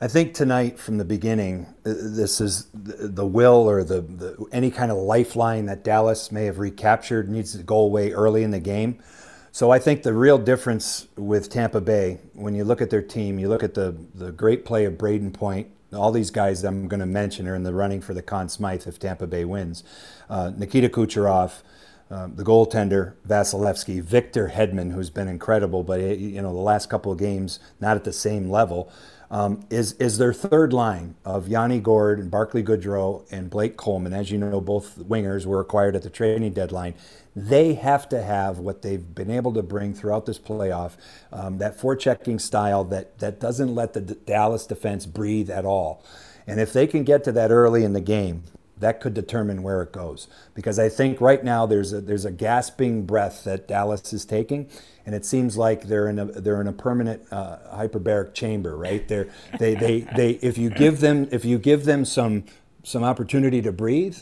I 0.00 0.06
think 0.06 0.34
tonight, 0.34 0.78
from 0.78 0.98
the 0.98 1.04
beginning, 1.04 1.66
uh, 1.84 1.94
this 1.96 2.38
is 2.38 2.68
the 2.74 3.26
will 3.26 3.68
or 3.68 3.82
the, 3.82 4.02
the, 4.02 4.46
any 4.52 4.70
kind 4.70 4.92
of 4.92 4.98
lifeline 4.98 5.66
that 5.66 5.82
Dallas 5.82 6.30
may 6.30 6.44
have 6.44 6.58
recaptured 6.58 7.28
needs 7.28 7.52
to 7.56 7.62
go 7.62 7.78
away 7.78 8.12
early 8.12 8.42
in 8.42 8.50
the 8.50 8.60
game. 8.60 9.02
So 9.50 9.70
I 9.70 9.78
think 9.78 10.02
the 10.02 10.12
real 10.12 10.38
difference 10.38 11.08
with 11.16 11.50
Tampa 11.50 11.80
Bay, 11.80 12.18
when 12.34 12.54
you 12.54 12.64
look 12.64 12.80
at 12.80 12.90
their 12.90 13.02
team, 13.02 13.38
you 13.38 13.48
look 13.48 13.62
at 13.62 13.74
the 13.74 13.96
the 14.14 14.30
great 14.30 14.64
play 14.64 14.84
of 14.84 14.94
Brayden 14.94 15.32
Point. 15.32 15.68
All 15.92 16.12
these 16.12 16.30
guys 16.30 16.62
I'm 16.62 16.86
going 16.86 17.00
to 17.00 17.06
mention 17.06 17.48
are 17.48 17.54
in 17.54 17.62
the 17.62 17.72
running 17.72 18.00
for 18.00 18.12
the 18.12 18.22
Conn 18.22 18.48
Smythe 18.48 18.86
if 18.86 18.98
Tampa 18.98 19.26
Bay 19.26 19.44
wins. 19.44 19.82
Uh, 20.28 20.52
Nikita 20.54 20.90
Kucherov, 20.90 21.62
um, 22.10 22.36
the 22.36 22.44
goaltender 22.44 23.14
Vasilevskiy, 23.26 24.02
Victor 24.02 24.52
Hedman, 24.54 24.92
who's 24.92 25.10
been 25.10 25.28
incredible, 25.28 25.82
but 25.82 26.00
it, 26.00 26.18
you 26.18 26.40
know 26.40 26.52
the 26.52 26.58
last 26.58 26.88
couple 26.88 27.12
of 27.12 27.18
games 27.18 27.60
not 27.80 27.96
at 27.96 28.04
the 28.04 28.12
same 28.12 28.48
level, 28.48 28.90
um, 29.30 29.64
is 29.68 29.92
is 29.94 30.18
their 30.18 30.32
third 30.32 30.72
line 30.72 31.16
of 31.24 31.48
Yanni 31.48 31.80
Gourde 31.80 32.18
and 32.18 32.30
Barclay 32.30 32.62
Goodrow 32.62 33.26
and 33.30 33.50
Blake 33.50 33.76
Coleman. 33.76 34.12
As 34.12 34.30
you 34.30 34.38
know, 34.38 34.60
both 34.60 34.98
wingers 34.98 35.44
were 35.44 35.60
acquired 35.60 35.96
at 35.96 36.02
the 36.02 36.10
trading 36.10 36.52
deadline. 36.52 36.94
They 37.36 37.74
have 37.74 38.08
to 38.08 38.22
have 38.22 38.58
what 38.58 38.82
they've 38.82 39.14
been 39.14 39.30
able 39.30 39.52
to 39.52 39.62
bring 39.62 39.94
throughout 39.94 40.26
this 40.26 40.38
playoff, 40.38 40.92
um, 41.32 41.58
that 41.58 41.78
forechecking 41.78 42.40
style 42.40 42.84
that 42.84 43.18
that 43.18 43.38
doesn't 43.38 43.74
let 43.74 43.92
the 43.92 44.00
D- 44.00 44.16
Dallas 44.26 44.66
defense 44.66 45.04
breathe 45.04 45.50
at 45.50 45.64
all. 45.64 46.02
And 46.46 46.58
if 46.58 46.72
they 46.72 46.86
can 46.86 47.04
get 47.04 47.24
to 47.24 47.32
that 47.32 47.50
early 47.50 47.84
in 47.84 47.92
the 47.92 48.00
game, 48.00 48.44
that 48.80 49.00
could 49.00 49.14
determine 49.14 49.62
where 49.62 49.82
it 49.82 49.92
goes. 49.92 50.28
Because 50.54 50.78
I 50.78 50.88
think 50.88 51.20
right 51.20 51.42
now 51.42 51.66
there's 51.66 51.92
a 51.92 52.00
there's 52.00 52.24
a 52.24 52.30
gasping 52.30 53.04
breath 53.06 53.44
that 53.44 53.68
Dallas 53.68 54.12
is 54.12 54.24
taking, 54.24 54.68
and 55.06 55.14
it 55.14 55.24
seems 55.24 55.56
like 55.56 55.84
they're 55.84 56.08
in 56.08 56.18
a 56.18 56.26
they're 56.26 56.60
in 56.60 56.66
a 56.68 56.72
permanent 56.72 57.22
uh, 57.30 57.58
hyperbaric 57.72 58.34
chamber, 58.34 58.76
right? 58.76 59.06
They're 59.06 59.28
they 59.58 59.74
they 59.74 60.00
they 60.16 60.30
if 60.42 60.58
you 60.58 60.70
give 60.70 61.00
them 61.00 61.28
if 61.30 61.44
you 61.44 61.58
give 61.58 61.84
them 61.84 62.04
some 62.04 62.44
some 62.84 63.04
opportunity 63.04 63.60
to 63.62 63.72
breathe, 63.72 64.18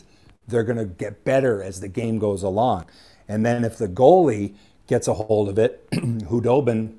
they're 0.47 0.63
going 0.63 0.77
to 0.77 0.85
get 0.85 1.23
better 1.23 1.61
as 1.61 1.79
the 1.79 1.87
game 1.87 2.19
goes 2.19 2.43
along. 2.43 2.85
And 3.27 3.45
then 3.45 3.63
if 3.63 3.77
the 3.77 3.87
goalie 3.87 4.55
gets 4.87 5.07
a 5.07 5.13
hold 5.13 5.49
of 5.49 5.59
it, 5.59 5.89
Khudobin 5.91 6.95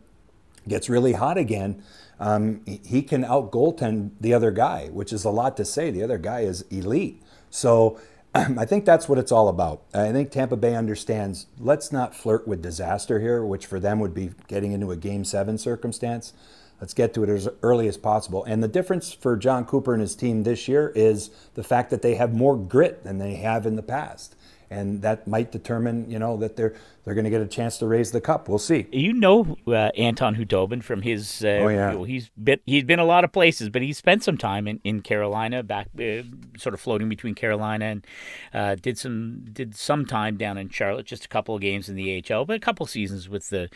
gets 0.66 0.88
really 0.88 1.14
hot 1.14 1.38
again. 1.38 1.83
Um, 2.20 2.62
he 2.66 3.02
can 3.02 3.24
out 3.24 3.52
goaltend 3.52 4.11
the 4.20 4.35
other 4.35 4.50
guy, 4.50 4.88
which 4.88 5.12
is 5.12 5.24
a 5.24 5.31
lot 5.31 5.57
to 5.59 5.64
say. 5.64 5.90
The 5.90 6.02
other 6.02 6.18
guy 6.18 6.40
is 6.40 6.62
elite. 6.70 7.22
So 7.50 8.00
I 8.35 8.64
think 8.64 8.85
that's 8.85 9.09
what 9.09 9.18
it's 9.18 9.33
all 9.33 9.48
about. 9.48 9.83
I 9.94 10.12
think 10.12 10.31
Tampa 10.31 10.57
Bay 10.57 10.74
understands 10.74 11.46
let's 11.59 11.92
not 11.92 12.14
flirt 12.14 12.46
with 12.48 12.62
disaster 12.62 13.20
here, 13.20 13.44
which 13.44 13.66
for 13.66 13.78
them 13.78 14.00
would 14.00 14.14
be 14.14 14.31
getting 14.48 14.72
into 14.72 14.90
a 14.90 14.96
game 14.96 15.24
seven 15.24 15.59
circumstance. 15.59 16.33
Let's 16.81 16.94
get 16.94 17.12
to 17.14 17.24
it 17.24 17.28
as 17.28 17.48
early 17.62 17.88
as 17.88 17.96
possible. 17.96 18.44
And 18.44 18.62
the 18.62 18.68
difference 18.68 19.12
for 19.12 19.37
John 19.37 19.64
Cooper 19.64 19.94
and 19.94 20.00
his 20.00 20.14
team 20.14 20.44
this 20.44 20.68
year 20.68 20.92
is 20.94 21.31
the 21.54 21.64
fact 21.64 21.90
that 21.90 22.02
they 22.02 22.14
have 22.14 22.33
more 22.33 22.57
grit 22.57 23.02
than 23.02 23.18
they 23.18 23.35
have 23.37 23.66
in 23.66 23.74
the 23.74 23.83
past 23.83 24.37
and 24.70 25.02
that 25.02 25.26
might 25.26 25.50
determine, 25.50 26.11
you 26.11 26.18
know, 26.18 26.37
that 26.37 26.57
they're 26.57 26.74
they're 27.09 27.14
going 27.14 27.25
to 27.25 27.31
get 27.31 27.40
a 27.40 27.47
chance 27.47 27.79
to 27.79 27.87
raise 27.87 28.11
the 28.11 28.21
cup. 28.21 28.51
We'll 28.51 28.59
see. 28.59 28.87
You 28.92 29.14
know 29.14 29.57
uh, 29.66 29.90
Anton 29.97 30.37
Khudobin 30.37 30.85
from 30.85 31.01
his. 31.01 31.42
Uh, 31.42 31.49
oh 31.62 31.68
yeah. 31.68 32.05
He's 32.05 32.29
been 32.37 32.61
he's 32.66 32.85
been 32.85 32.99
a 32.99 33.05
lot 33.07 33.25
of 33.25 33.33
places, 33.33 33.71
but 33.71 33.81
he 33.81 33.94
spent 33.94 34.23
some 34.23 34.37
time 34.37 34.68
in, 34.68 34.79
in 34.85 35.01
Carolina, 35.01 35.62
back 35.62 35.88
uh, 35.99 36.23
sort 36.59 36.75
of 36.75 36.81
floating 36.81 37.09
between 37.09 37.35
Carolina 37.35 37.87
and 37.87 38.07
uh, 38.53 38.75
did 38.75 38.99
some 38.99 39.42
did 39.51 39.75
some 39.75 40.05
time 40.05 40.37
down 40.37 40.59
in 40.59 40.68
Charlotte, 40.68 41.07
just 41.07 41.25
a 41.25 41.29
couple 41.29 41.55
of 41.55 41.62
games 41.62 41.88
in 41.88 41.97
the 41.97 42.23
AHL, 42.31 42.44
but 42.44 42.57
a 42.57 42.61
couple 42.61 42.85
seasons 42.85 43.27
with 43.27 43.49
the 43.49 43.71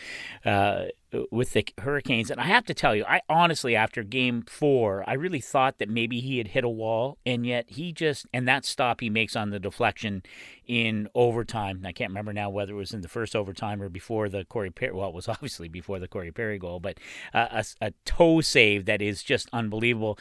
uh, 0.45 0.89
with 1.31 1.53
the 1.53 1.67
Hurricanes. 1.79 2.31
And 2.31 2.41
I 2.41 2.45
have 2.45 2.65
to 2.67 2.75
tell 2.75 2.95
you, 2.95 3.05
I 3.07 3.21
honestly, 3.29 3.77
after 3.77 4.03
game 4.03 4.43
four, 4.43 5.05
I 5.07 5.15
really 5.15 5.41
thought 5.41 5.79
that 5.79 5.89
maybe 5.89 6.21
he 6.21 6.39
had 6.39 6.49
hit 6.49 6.65
a 6.65 6.69
wall, 6.69 7.19
and 7.25 7.47
yet 7.47 7.67
he 7.69 7.93
just, 7.93 8.27
and 8.33 8.47
that 8.49 8.65
stop 8.65 9.01
he 9.01 9.11
makes 9.11 9.37
on 9.37 9.51
the 9.51 9.61
deflection 9.61 10.23
in 10.67 11.09
overtime. 11.15 11.83
I 11.85 11.93
can't 11.93 12.11
remember 12.11 12.33
now 12.33 12.51
whether 12.51 12.73
it 12.73 12.77
was 12.77 12.95
in 12.95 13.03
the 13.03 13.09
first 13.09 13.22
overtime 13.35 13.81
or 13.83 13.89
before 13.89 14.29
the 14.29 14.45
Corey 14.45 14.71
Perry. 14.71 14.93
Well, 14.93 15.09
it 15.09 15.15
was 15.15 15.29
obviously 15.29 15.69
before 15.69 15.99
the 15.99 16.09
Corey 16.09 16.33
Perry 16.33 16.59
goal, 16.59 16.81
but 16.81 16.99
uh, 17.33 17.63
a, 17.81 17.87
a 17.87 17.93
toe 18.05 18.41
save 18.41 18.85
that 18.87 19.01
is 19.01 19.23
just 19.23 19.49
unbelievable. 19.53 20.19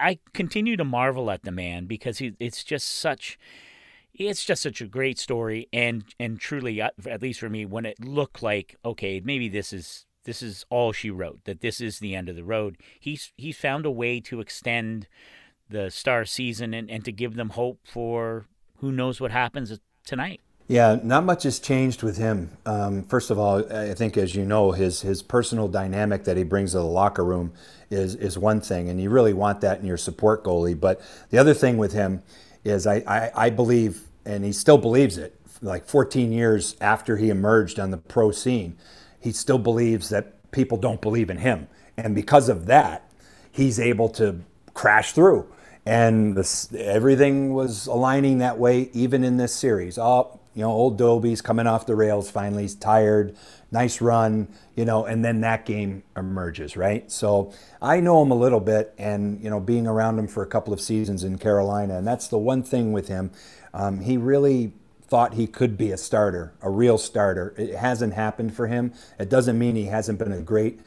I 0.00 0.18
continue 0.32 0.76
to 0.76 0.84
marvel 0.84 1.30
at 1.30 1.42
the 1.42 1.52
man 1.52 1.86
because 1.86 2.18
he, 2.18 2.34
it's 2.38 2.64
just 2.64 2.88
such 2.88 3.38
it's 4.14 4.44
just 4.44 4.62
such 4.62 4.80
a 4.80 4.86
great 4.86 5.18
story 5.18 5.68
and 5.72 6.04
and 6.20 6.38
truly 6.38 6.80
uh, 6.80 6.90
at 7.06 7.20
least 7.20 7.40
for 7.40 7.48
me 7.48 7.66
when 7.66 7.84
it 7.84 8.04
looked 8.04 8.42
like 8.42 8.76
okay 8.84 9.20
maybe 9.24 9.48
this 9.48 9.72
is 9.72 10.06
this 10.24 10.42
is 10.42 10.64
all 10.70 10.92
she 10.92 11.10
wrote 11.10 11.40
that 11.44 11.60
this 11.60 11.80
is 11.80 11.98
the 11.98 12.14
end 12.14 12.28
of 12.28 12.36
the 12.36 12.44
road 12.44 12.76
he's 13.00 13.32
he's 13.36 13.56
found 13.56 13.84
a 13.84 13.90
way 13.90 14.20
to 14.20 14.40
extend 14.40 15.08
the 15.68 15.90
star 15.90 16.24
season 16.24 16.72
and, 16.72 16.90
and 16.90 17.04
to 17.04 17.12
give 17.12 17.34
them 17.34 17.50
hope 17.50 17.80
for 17.84 18.46
who 18.76 18.92
knows 18.92 19.20
what 19.20 19.32
happens 19.32 19.78
tonight 20.04 20.40
yeah, 20.66 20.98
not 21.02 21.24
much 21.24 21.42
has 21.42 21.58
changed 21.58 22.02
with 22.02 22.16
him. 22.16 22.56
Um, 22.64 23.02
first 23.02 23.30
of 23.30 23.38
all, 23.38 23.58
I 23.72 23.92
think, 23.94 24.16
as 24.16 24.34
you 24.34 24.44
know, 24.44 24.72
his 24.72 25.02
his 25.02 25.22
personal 25.22 25.68
dynamic 25.68 26.24
that 26.24 26.36
he 26.36 26.44
brings 26.44 26.72
to 26.72 26.78
the 26.78 26.84
locker 26.84 27.24
room 27.24 27.52
is 27.90 28.14
is 28.14 28.38
one 28.38 28.60
thing, 28.60 28.88
and 28.88 29.00
you 29.00 29.10
really 29.10 29.34
want 29.34 29.60
that 29.60 29.80
in 29.80 29.86
your 29.86 29.98
support 29.98 30.42
goalie. 30.42 30.78
But 30.78 31.02
the 31.30 31.38
other 31.38 31.52
thing 31.52 31.76
with 31.76 31.92
him 31.92 32.22
is 32.64 32.86
I, 32.86 33.02
I, 33.06 33.46
I 33.46 33.50
believe, 33.50 34.04
and 34.24 34.42
he 34.42 34.52
still 34.52 34.78
believes 34.78 35.18
it, 35.18 35.38
like 35.60 35.86
14 35.86 36.32
years 36.32 36.76
after 36.80 37.18
he 37.18 37.28
emerged 37.28 37.78
on 37.78 37.90
the 37.90 37.98
pro 37.98 38.30
scene, 38.30 38.76
he 39.20 39.32
still 39.32 39.58
believes 39.58 40.08
that 40.08 40.50
people 40.50 40.78
don't 40.78 41.00
believe 41.00 41.30
in 41.30 41.38
him. 41.38 41.68
And 41.96 42.14
because 42.14 42.48
of 42.48 42.66
that, 42.66 43.10
he's 43.52 43.78
able 43.78 44.08
to 44.10 44.40
crash 44.72 45.12
through. 45.12 45.46
And 45.86 46.36
this, 46.36 46.72
everything 46.72 47.52
was 47.52 47.86
aligning 47.86 48.38
that 48.38 48.58
way, 48.58 48.88
even 48.94 49.22
in 49.22 49.36
this 49.36 49.54
series. 49.54 49.98
Oh, 49.98 50.40
you 50.54 50.62
know, 50.62 50.70
old 50.70 50.98
Dobie's 50.98 51.40
coming 51.40 51.66
off 51.66 51.86
the 51.86 51.96
rails 51.96 52.30
finally. 52.30 52.62
He's 52.62 52.74
tired. 52.74 53.36
nice 53.70 54.00
run, 54.00 54.48
you 54.76 54.84
know, 54.84 55.04
and 55.04 55.24
then 55.24 55.40
that 55.40 55.66
game 55.66 56.04
emerges, 56.16 56.76
right? 56.76 57.10
So 57.10 57.52
I 57.82 57.98
know 58.00 58.22
him 58.22 58.30
a 58.30 58.36
little 58.36 58.60
bit, 58.60 58.94
and 58.96 59.42
you 59.42 59.50
know, 59.50 59.58
being 59.58 59.86
around 59.86 60.18
him 60.18 60.28
for 60.28 60.42
a 60.42 60.46
couple 60.46 60.72
of 60.72 60.80
seasons 60.80 61.24
in 61.24 61.38
Carolina, 61.38 61.98
and 61.98 62.06
that's 62.06 62.28
the 62.28 62.38
one 62.38 62.62
thing 62.62 62.92
with 62.92 63.08
him. 63.08 63.32
Um, 63.72 64.00
he 64.00 64.16
really 64.16 64.72
thought 65.06 65.34
he 65.34 65.46
could 65.46 65.76
be 65.76 65.90
a 65.90 65.96
starter, 65.96 66.54
a 66.62 66.70
real 66.70 66.98
starter. 66.98 67.54
It 67.58 67.74
hasn't 67.74 68.14
happened 68.14 68.54
for 68.54 68.68
him. 68.68 68.92
It 69.18 69.28
doesn't 69.28 69.58
mean 69.58 69.76
he 69.76 69.86
hasn't 69.86 70.18
been 70.18 70.32
a 70.32 70.40
great 70.40 70.80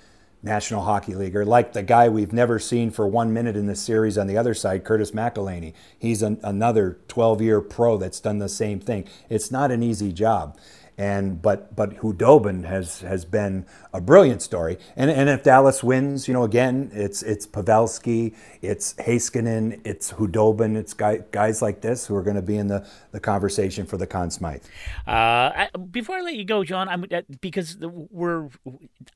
National 0.44 0.84
Hockey 0.84 1.16
League, 1.16 1.36
or 1.36 1.46
like 1.46 1.74
the 1.74 1.84
guy 1.84 2.10
we've 2.10 2.34
never 2.34 2.60
seen 2.60 2.92
for 2.92 3.08
one 3.08 3.34
minute 3.34 3.56
in 3.56 3.66
this 3.66 3.82
series 3.82 4.18
on 4.18 4.28
the 4.28 4.38
other 4.38 4.54
side, 4.54 4.84
Curtis 4.84 5.12
McElhinney. 5.12 5.74
He's 5.98 6.22
an, 6.22 6.40
another 6.44 7.00
12 7.08 7.42
year 7.42 7.62
pro 7.62 7.98
that's 7.98 8.20
done 8.20 8.38
the 8.38 8.50
same 8.50 8.80
thing. 8.80 9.08
It's 9.30 9.52
not 9.52 9.72
an 9.72 9.82
easy 9.82 10.12
job. 10.12 10.58
And 10.98 11.42
but 11.42 11.76
but 11.76 11.98
Khudobin 11.98 12.66
has 12.66 13.02
has 13.02 13.24
been 13.24 13.66
a 13.94 14.02
brilliant 14.02 14.42
story. 14.42 14.78
And 14.96 15.12
and 15.12 15.30
if 15.30 15.44
Dallas 15.44 15.84
wins, 15.84 16.28
you 16.28 16.34
know, 16.34 16.44
again, 16.44 16.90
it's 16.94 17.22
it's 17.22 17.46
Pavelski, 17.46 18.34
it's 18.62 18.94
Heiskanen, 18.96 19.80
it's 19.84 20.14
Khudobin, 20.14 20.76
it's 20.76 20.94
guy, 20.94 21.24
guys 21.32 21.62
like 21.62 21.82
this 21.82 22.08
who 22.08 22.16
are 22.16 22.24
going 22.24 22.36
to 22.36 22.42
be 22.42 22.58
in 22.58 22.68
the, 22.68 22.88
the 23.12 23.20
conversation 23.20 23.86
for 23.86 23.98
the 23.98 24.08
Conn 24.08 24.32
Smythe. 24.32 24.64
Uh, 25.06 25.68
before 25.92 26.18
I 26.18 26.22
let 26.22 26.36
you 26.36 26.46
go, 26.46 26.64
John, 26.64 26.90
I'm 26.90 27.06
uh, 27.12 27.22
because 27.42 27.78
we're 27.80 28.50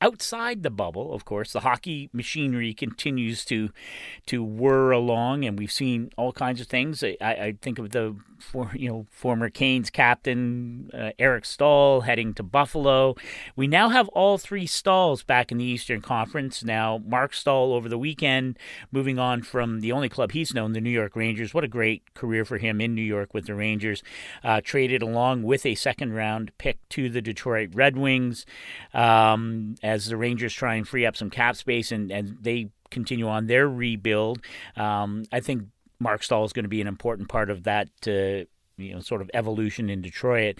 outside 0.00 0.62
the 0.62 0.70
bubble. 0.70 1.12
Of 1.12 1.24
course, 1.24 1.52
the 1.52 1.60
hockey 1.60 2.10
machinery 2.12 2.74
continues 2.74 3.44
to 3.46 3.70
to 4.26 4.42
whir 4.44 4.90
along, 4.92 5.44
and 5.44 5.58
we've 5.58 5.72
seen 5.72 6.10
all 6.16 6.32
kinds 6.32 6.60
of 6.60 6.66
things. 6.66 7.02
I, 7.02 7.16
I 7.20 7.56
think 7.60 7.78
of 7.78 7.90
the 7.90 8.16
for 8.38 8.70
you 8.74 8.88
know 8.88 9.06
former 9.10 9.48
Canes 9.48 9.90
captain 9.90 10.90
uh, 10.92 11.10
Eric 11.18 11.44
Staal 11.72 12.02
heading 12.02 12.34
to 12.34 12.42
Buffalo. 12.42 13.14
We 13.56 13.66
now 13.66 13.88
have 13.88 14.08
all 14.08 14.36
three 14.36 14.66
Staals 14.66 15.26
back 15.26 15.50
in 15.50 15.56
the 15.56 15.64
Eastern 15.64 16.02
Conference. 16.02 16.62
Now 16.62 17.00
Mark 17.06 17.32
Staal 17.32 17.72
over 17.72 17.88
the 17.88 17.96
weekend 17.96 18.58
moving 18.90 19.18
on 19.18 19.40
from 19.42 19.80
the 19.80 19.90
only 19.90 20.10
club 20.10 20.32
he's 20.32 20.52
known, 20.52 20.74
the 20.74 20.82
New 20.82 20.90
York 20.90 21.16
Rangers. 21.16 21.54
What 21.54 21.64
a 21.64 21.68
great 21.68 22.12
career 22.12 22.44
for 22.44 22.58
him 22.58 22.82
in 22.82 22.94
New 22.94 23.00
York 23.00 23.32
with 23.32 23.46
the 23.46 23.54
Rangers. 23.54 24.02
Uh, 24.44 24.60
traded 24.62 25.00
along 25.00 25.44
with 25.44 25.64
a 25.64 25.74
second 25.74 26.12
round 26.12 26.52
pick 26.58 26.86
to 26.90 27.08
the 27.08 27.22
Detroit 27.22 27.70
Red 27.72 27.96
Wings 27.96 28.44
um, 28.92 29.76
as 29.82 30.08
the 30.08 30.18
Rangers 30.18 30.52
try 30.52 30.74
and 30.74 30.86
free 30.86 31.06
up 31.06 31.16
some 31.16 31.30
cap 31.30 31.56
space 31.56 31.90
and, 31.90 32.10
and 32.10 32.36
they 32.42 32.68
continue 32.90 33.28
on 33.28 33.46
their 33.46 33.66
rebuild. 33.66 34.44
Um, 34.76 35.24
I 35.32 35.40
think 35.40 35.68
Mark 35.98 36.22
Staal 36.22 36.44
is 36.44 36.52
going 36.52 36.64
to 36.64 36.68
be 36.68 36.82
an 36.82 36.86
important 36.86 37.30
part 37.30 37.48
of 37.48 37.62
that. 37.62 37.88
Uh, 38.06 38.44
you 38.76 38.94
know, 38.94 39.00
sort 39.00 39.20
of 39.20 39.30
evolution 39.34 39.90
in 39.90 40.02
Detroit. 40.02 40.58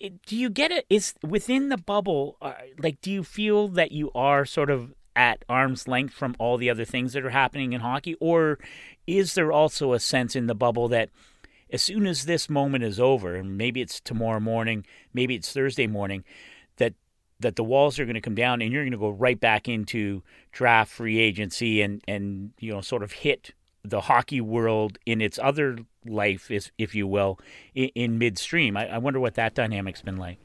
Do 0.00 0.36
you 0.36 0.50
get 0.50 0.70
it? 0.70 0.86
Is 0.88 1.14
within 1.22 1.68
the 1.68 1.76
bubble? 1.76 2.36
Uh, 2.40 2.52
like, 2.78 3.00
do 3.00 3.10
you 3.10 3.22
feel 3.22 3.68
that 3.68 3.92
you 3.92 4.10
are 4.14 4.44
sort 4.44 4.70
of 4.70 4.94
at 5.16 5.44
arm's 5.48 5.88
length 5.88 6.14
from 6.14 6.36
all 6.38 6.56
the 6.56 6.70
other 6.70 6.84
things 6.84 7.12
that 7.12 7.24
are 7.24 7.30
happening 7.30 7.72
in 7.72 7.80
hockey, 7.80 8.14
or 8.20 8.58
is 9.06 9.34
there 9.34 9.50
also 9.50 9.92
a 9.92 9.98
sense 9.98 10.36
in 10.36 10.46
the 10.46 10.54
bubble 10.54 10.86
that 10.88 11.10
as 11.70 11.82
soon 11.82 12.06
as 12.06 12.24
this 12.24 12.48
moment 12.48 12.84
is 12.84 13.00
over, 13.00 13.34
and 13.34 13.58
maybe 13.58 13.80
it's 13.80 14.00
tomorrow 14.00 14.40
morning, 14.40 14.86
maybe 15.12 15.34
it's 15.34 15.52
Thursday 15.52 15.86
morning, 15.86 16.24
that 16.76 16.94
that 17.40 17.56
the 17.56 17.64
walls 17.64 17.98
are 17.98 18.04
going 18.04 18.14
to 18.14 18.20
come 18.20 18.34
down 18.34 18.62
and 18.62 18.72
you're 18.72 18.82
going 18.82 18.92
to 18.92 18.98
go 18.98 19.10
right 19.10 19.38
back 19.38 19.68
into 19.68 20.22
draft 20.52 20.90
free 20.90 21.18
agency 21.18 21.82
and 21.82 22.02
and 22.06 22.52
you 22.58 22.72
know 22.72 22.80
sort 22.80 23.02
of 23.02 23.12
hit 23.12 23.52
the 23.84 24.02
hockey 24.02 24.40
world 24.40 24.98
in 25.06 25.20
its 25.20 25.38
other 25.42 25.78
life, 26.04 26.50
if, 26.50 26.70
if 26.78 26.94
you 26.94 27.06
will, 27.06 27.38
in, 27.74 27.88
in 27.94 28.18
midstream. 28.18 28.76
I, 28.76 28.88
I 28.88 28.98
wonder 28.98 29.20
what 29.20 29.34
that 29.34 29.54
dynamic's 29.54 30.02
been 30.02 30.16
like. 30.16 30.38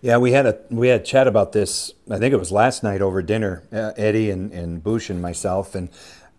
Yeah, 0.00 0.18
we 0.18 0.32
had 0.32 0.46
a 0.46 0.58
we 0.70 0.88
had 0.88 1.00
a 1.00 1.04
chat 1.04 1.26
about 1.26 1.52
this. 1.52 1.92
I 2.10 2.18
think 2.18 2.32
it 2.32 2.36
was 2.38 2.52
last 2.52 2.82
night 2.82 3.02
over 3.02 3.20
dinner, 3.22 3.64
uh, 3.72 3.92
Eddie 3.96 4.30
and 4.30 4.52
and 4.52 4.82
Bush 4.82 5.10
and 5.10 5.20
myself, 5.20 5.74
and 5.74 5.88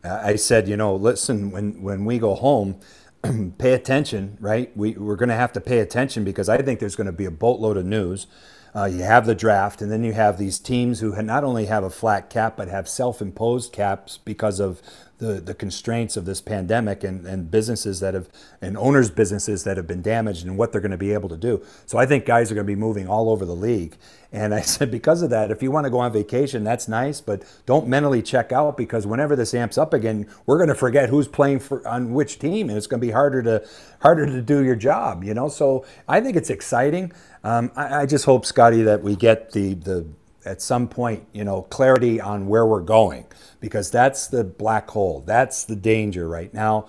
uh, 0.03 0.21
I 0.23 0.35
said, 0.35 0.67
you 0.67 0.77
know, 0.77 0.95
listen, 0.95 1.51
when 1.51 1.81
when 1.81 2.05
we 2.05 2.19
go 2.19 2.35
home, 2.35 2.79
pay 3.57 3.73
attention, 3.73 4.37
right? 4.39 4.75
We 4.77 4.93
we're 4.93 5.17
going 5.17 5.29
to 5.29 5.35
have 5.35 5.53
to 5.53 5.61
pay 5.61 5.79
attention 5.79 6.23
because 6.23 6.47
I 6.47 6.61
think 6.61 6.79
there's 6.79 6.95
going 6.95 7.07
to 7.07 7.13
be 7.13 7.25
a 7.25 7.31
boatload 7.31 7.77
of 7.77 7.85
news. 7.85 8.27
Uh, 8.73 8.85
you 8.85 8.99
have 8.99 9.25
the 9.25 9.35
draft, 9.35 9.81
and 9.81 9.91
then 9.91 10.03
you 10.03 10.13
have 10.13 10.37
these 10.37 10.59
teams 10.59 10.99
who 10.99 11.19
not 11.21 11.43
only 11.43 11.65
have 11.65 11.83
a 11.83 11.89
flat 11.89 12.29
cap 12.29 12.55
but 12.55 12.67
have 12.67 12.87
self-imposed 12.87 13.73
caps 13.73 14.17
because 14.17 14.59
of 14.59 14.81
the, 15.19 15.33
the 15.41 15.53
constraints 15.53 16.15
of 16.17 16.25
this 16.25 16.39
pandemic 16.41 17.03
and, 17.03 17.25
and 17.25 17.51
businesses 17.51 17.99
that 17.99 18.13
have 18.13 18.29
and 18.61 18.77
owners 18.77 19.09
businesses 19.09 19.65
that 19.65 19.75
have 19.75 19.85
been 19.85 20.01
damaged 20.01 20.45
and 20.45 20.57
what 20.57 20.71
they're 20.71 20.81
going 20.81 20.91
to 20.91 20.97
be 20.97 21.11
able 21.11 21.27
to 21.29 21.37
do. 21.37 21.63
So 21.85 21.97
I 21.97 22.05
think 22.05 22.25
guys 22.25 22.51
are 22.51 22.55
going 22.55 22.65
to 22.65 22.71
be 22.71 22.79
moving 22.79 23.07
all 23.07 23.29
over 23.29 23.45
the 23.45 23.55
league. 23.55 23.97
And 24.31 24.53
I 24.53 24.61
said 24.75 24.89
because 24.89 25.21
of 25.21 25.29
that, 25.31 25.51
if 25.51 25.61
you 25.61 25.71
want 25.71 25.85
to 25.85 25.89
go 25.89 25.99
on 25.99 26.13
vacation, 26.13 26.63
that's 26.63 26.87
nice, 26.87 27.19
but 27.19 27.43
don't 27.65 27.87
mentally 27.87 28.21
check 28.21 28.53
out 28.53 28.77
because 28.77 29.05
whenever 29.05 29.35
this 29.35 29.53
amps 29.53 29.77
up 29.77 29.93
again, 29.93 30.25
we're 30.45 30.57
going 30.57 30.69
to 30.69 30.75
forget 30.75 31.09
who's 31.09 31.27
playing 31.27 31.59
for 31.59 31.85
on 31.85 32.13
which 32.13 32.39
team, 32.39 32.69
and 32.69 32.77
it's 32.77 32.87
going 32.87 33.01
to 33.01 33.05
be 33.05 33.11
harder 33.11 33.43
to 33.43 33.67
harder 34.01 34.25
to 34.25 34.41
do 34.41 34.63
your 34.63 34.75
job. 34.75 35.23
You 35.25 35.33
know, 35.33 35.49
so 35.49 35.85
I 36.07 36.21
think 36.21 36.37
it's 36.37 36.49
exciting. 36.49 37.11
Um, 37.43 37.71
I, 37.75 38.01
I 38.01 38.05
just 38.05 38.25
hope, 38.25 38.45
Scotty, 38.45 38.83
that 38.83 39.03
we 39.03 39.15
get 39.17 39.51
the 39.51 39.73
the 39.73 40.07
at 40.45 40.61
some 40.61 40.87
point, 40.87 41.25
you 41.33 41.43
know, 41.43 41.63
clarity 41.63 42.21
on 42.21 42.47
where 42.47 42.65
we're 42.65 42.81
going 42.81 43.25
because 43.59 43.91
that's 43.91 44.27
the 44.27 44.43
black 44.43 44.89
hole. 44.89 45.23
That's 45.25 45.63
the 45.63 45.75
danger 45.75 46.27
right 46.27 46.53
now. 46.53 46.87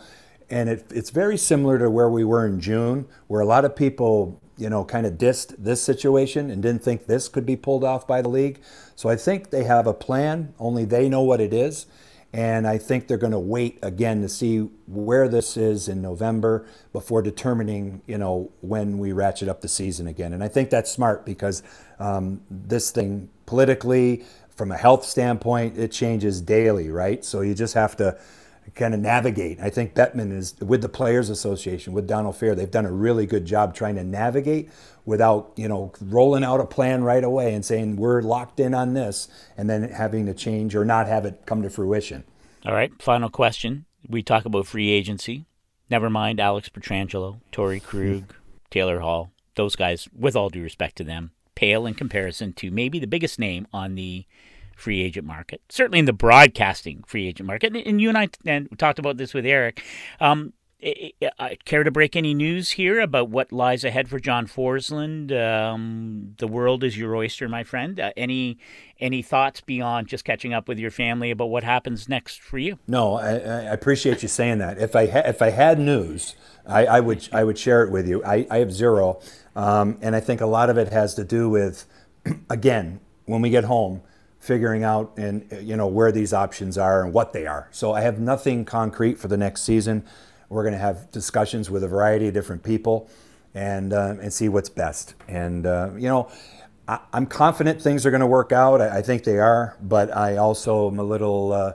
And 0.49 0.69
it, 0.69 0.87
it's 0.91 1.11
very 1.11 1.37
similar 1.37 1.79
to 1.79 1.91
where 1.91 2.09
we 2.09 2.25
were 2.25 2.47
in 2.47 2.61
June, 2.61 3.07
where 3.29 3.41
a 3.41 3.47
lot 3.47 3.65
of 3.65 3.77
people, 3.77 4.41
you 4.57 4.69
know, 4.69 4.85
kind 4.85 5.07
of 5.07 5.15
dissed 5.15 5.55
this 5.59 5.83
situation 5.83 6.51
and 6.51 6.63
didn't 6.63 6.83
think 6.83 7.07
this 7.07 7.29
could 7.29 7.47
be 7.47 7.57
pulled 7.57 7.85
off 7.85 8.07
by 8.07 8.21
the 8.21 8.29
league. 8.29 8.61
So 8.97 9.09
I 9.09 9.17
think 9.17 9.51
they 9.51 9.65
have 9.65 9.87
a 9.87 9.95
plan, 9.95 10.55
only 10.59 10.85
they 10.85 11.09
know 11.09 11.23
what 11.23 11.41
it 11.41 11.53
is. 11.53 11.87
And 12.33 12.67
I 12.67 12.79
think 12.79 13.09
they're 13.09 13.19
going 13.19 13.33
to 13.33 13.41
wait 13.41 13.79
again 13.83 14.23
to 14.23 14.29
see 14.29 14.59
where 14.87 15.29
this 15.29 15.57
is 15.57 15.89
in 15.89 16.01
November 16.01 16.65
before 16.93 17.23
determining, 17.23 18.03
you 18.07 18.19
know, 18.19 18.53
when 18.61 18.99
we 18.99 19.11
ratchet 19.11 19.49
up 19.49 19.63
the 19.63 19.69
season 19.69 20.07
again. 20.07 20.33
And 20.33 20.45
I 20.45 20.47
think 20.47 20.71
that's 20.71 20.91
smart 20.91 21.27
because 21.27 21.65
um, 21.99 22.41
this 22.49 22.93
thing 22.93 23.31
politically, 23.47 24.25
from 24.61 24.73
a 24.73 24.77
health 24.77 25.07
standpoint, 25.07 25.79
it 25.79 25.91
changes 25.91 26.43
daily, 26.43 26.91
right? 26.91 27.25
So 27.25 27.41
you 27.41 27.55
just 27.55 27.73
have 27.73 27.97
to 27.97 28.19
kind 28.75 28.93
of 28.93 29.01
navigate. 29.01 29.59
I 29.59 29.71
think 29.71 29.95
Bettman 29.95 30.31
is 30.31 30.55
with 30.61 30.83
the 30.83 30.89
Players 30.91 31.31
Association, 31.31 31.95
with 31.95 32.07
Donald 32.07 32.35
Fehr, 32.35 32.55
they've 32.55 32.71
done 32.71 32.85
a 32.85 32.93
really 32.93 33.25
good 33.25 33.47
job 33.47 33.75
trying 33.75 33.95
to 33.95 34.05
navigate 34.05 34.69
without, 35.07 35.53
you 35.57 35.67
know, 35.67 35.95
rolling 36.03 36.45
out 36.45 36.61
a 36.61 36.67
plan 36.67 37.03
right 37.03 37.25
away 37.25 37.55
and 37.55 37.65
saying 37.65 37.97
we're 37.97 38.21
locked 38.21 38.61
in 38.61 38.75
on 38.75 38.93
this 38.93 39.29
and 39.57 39.71
then 39.71 39.89
having 39.89 40.27
to 40.27 40.35
change 40.35 40.77
or 40.77 40.85
not 40.85 41.07
have 41.07 41.25
it 41.25 41.47
come 41.47 41.63
to 41.63 41.71
fruition. 41.71 42.23
All 42.67 42.75
right, 42.75 42.93
final 43.01 43.31
question. 43.31 43.87
We 44.07 44.23
talk 44.23 44.45
about 44.45 44.67
free 44.67 44.91
agency. 44.91 45.47
Never 45.89 46.11
mind 46.11 46.39
Alex 46.39 46.69
Pietrangelo, 46.69 47.41
Torey 47.51 47.83
Krug, 47.83 48.35
Taylor 48.71 49.01
Hall. 49.01 49.33
Those 49.55 49.75
guys, 49.75 50.07
with 50.15 50.37
all 50.37 50.51
due 50.51 50.63
respect 50.63 50.97
to 50.97 51.05
them, 51.05 51.31
pale 51.55 51.87
in 51.87 51.95
comparison 51.95 52.53
to 52.55 52.71
maybe 52.71 52.99
the 52.99 53.07
biggest 53.07 53.39
name 53.39 53.67
on 53.73 53.95
the 53.95 54.27
free 54.81 55.03
agent 55.03 55.27
market, 55.27 55.61
certainly 55.69 55.99
in 55.99 56.05
the 56.05 56.13
broadcasting 56.13 57.03
free 57.07 57.29
agent 57.29 57.47
market. 57.47 57.77
And 57.77 58.01
you 58.01 58.09
and 58.09 58.19
I 58.19 58.29
and 58.45 58.69
talked 58.79 58.99
about 58.99 59.17
this 59.17 59.35
with 59.35 59.47
Eric. 59.47 59.83
Um, 60.21 60.53
I 60.83 61.59
care 61.67 61.85
to 61.85 61.91
break 61.91 62.17
any 62.17 62.33
news 62.33 62.71
here 62.71 63.01
about 63.01 63.29
what 63.29 63.53
lies 63.53 63.85
ahead 63.85 64.09
for 64.09 64.19
John 64.19 64.47
Forslund? 64.47 65.31
Um, 65.31 66.35
the 66.39 66.47
world 66.47 66.83
is 66.83 66.97
your 66.97 67.15
oyster, 67.15 67.49
my 67.49 67.65
friend. 67.65 68.01
Uh, 68.01 68.13
any 68.17 68.59
any 68.99 69.21
thoughts 69.21 69.61
beyond 69.61 70.07
just 70.07 70.25
catching 70.25 70.55
up 70.55 70.69
with 70.69 70.79
your 70.79 70.91
family 70.91 71.31
about 71.31 71.51
what 71.51 71.65
happens 71.65 72.09
next 72.09 72.41
for 72.41 72.57
you? 72.57 72.79
No, 72.87 73.15
I, 73.15 73.33
I 73.33 73.73
appreciate 73.73 74.23
you 74.23 74.29
saying 74.29 74.59
that. 74.59 74.79
If 74.79 74.97
I 74.97 75.07
ha- 75.07 75.23
if 75.27 75.43
I 75.43 75.51
had 75.51 75.79
news, 75.79 76.35
I, 76.67 76.87
I, 76.87 77.01
would 77.01 77.29
I 77.33 77.45
would 77.45 77.59
share 77.59 77.83
it 77.83 77.91
with 77.91 78.09
you. 78.09 78.25
I, 78.25 78.47
I 78.51 78.59
have 78.59 78.73
zero, 78.73 79.21
um, 79.55 79.99
and 80.01 80.17
I 80.17 80.21
think 80.21 80.41
a 80.41 80.47
lot 80.47 80.71
of 80.71 80.79
it 80.79 80.89
has 80.93 81.15
to 81.15 81.25
do 81.25 81.51
with, 81.51 81.85
again, 82.51 83.01
when 83.27 83.43
we 83.43 83.51
get 83.51 83.65
home, 83.65 84.03
figuring 84.41 84.83
out 84.83 85.13
and 85.19 85.47
you 85.61 85.77
know 85.77 85.87
where 85.87 86.11
these 86.11 86.33
options 86.33 86.77
are 86.79 87.05
and 87.05 87.13
what 87.13 87.33
they 87.33 87.47
are. 87.47 87.69
So 87.71 87.93
I 87.93 88.01
have 88.01 88.19
nothing 88.19 88.65
concrete 88.65 89.19
for 89.19 89.29
the 89.29 89.37
next 89.37 89.63
season. 89.63 90.05
We're 90.49 90.65
going 90.65 90.75
to 90.75 90.81
have 90.81 91.11
discussions 91.13 91.71
with 91.71 91.85
a 91.85 91.89
variety 91.89 92.27
of 92.27 92.35
different 92.35 92.65
people 92.65 93.09
and 93.55 93.93
uh, 93.93 94.17
and 94.21 94.33
see 94.33 94.49
what's 94.49 94.71
best. 94.71 95.15
And 95.29 95.67
uh, 95.67 95.91
you 95.95 96.09
know, 96.09 96.31
I, 96.89 97.01
am 97.13 97.27
confident 97.27 97.81
things 97.81 98.05
are 98.07 98.11
going 98.11 98.23
to 98.23 98.27
work 98.27 98.51
out. 98.51 98.81
I, 98.81 98.99
I, 98.99 99.03
think 99.03 99.25
they 99.25 99.39
are, 99.39 99.77
but 99.81 100.15
I 100.17 100.37
also 100.39 100.91
am 100.91 100.99
a 100.99 101.05
little. 101.05 101.53
Uh, 101.53 101.73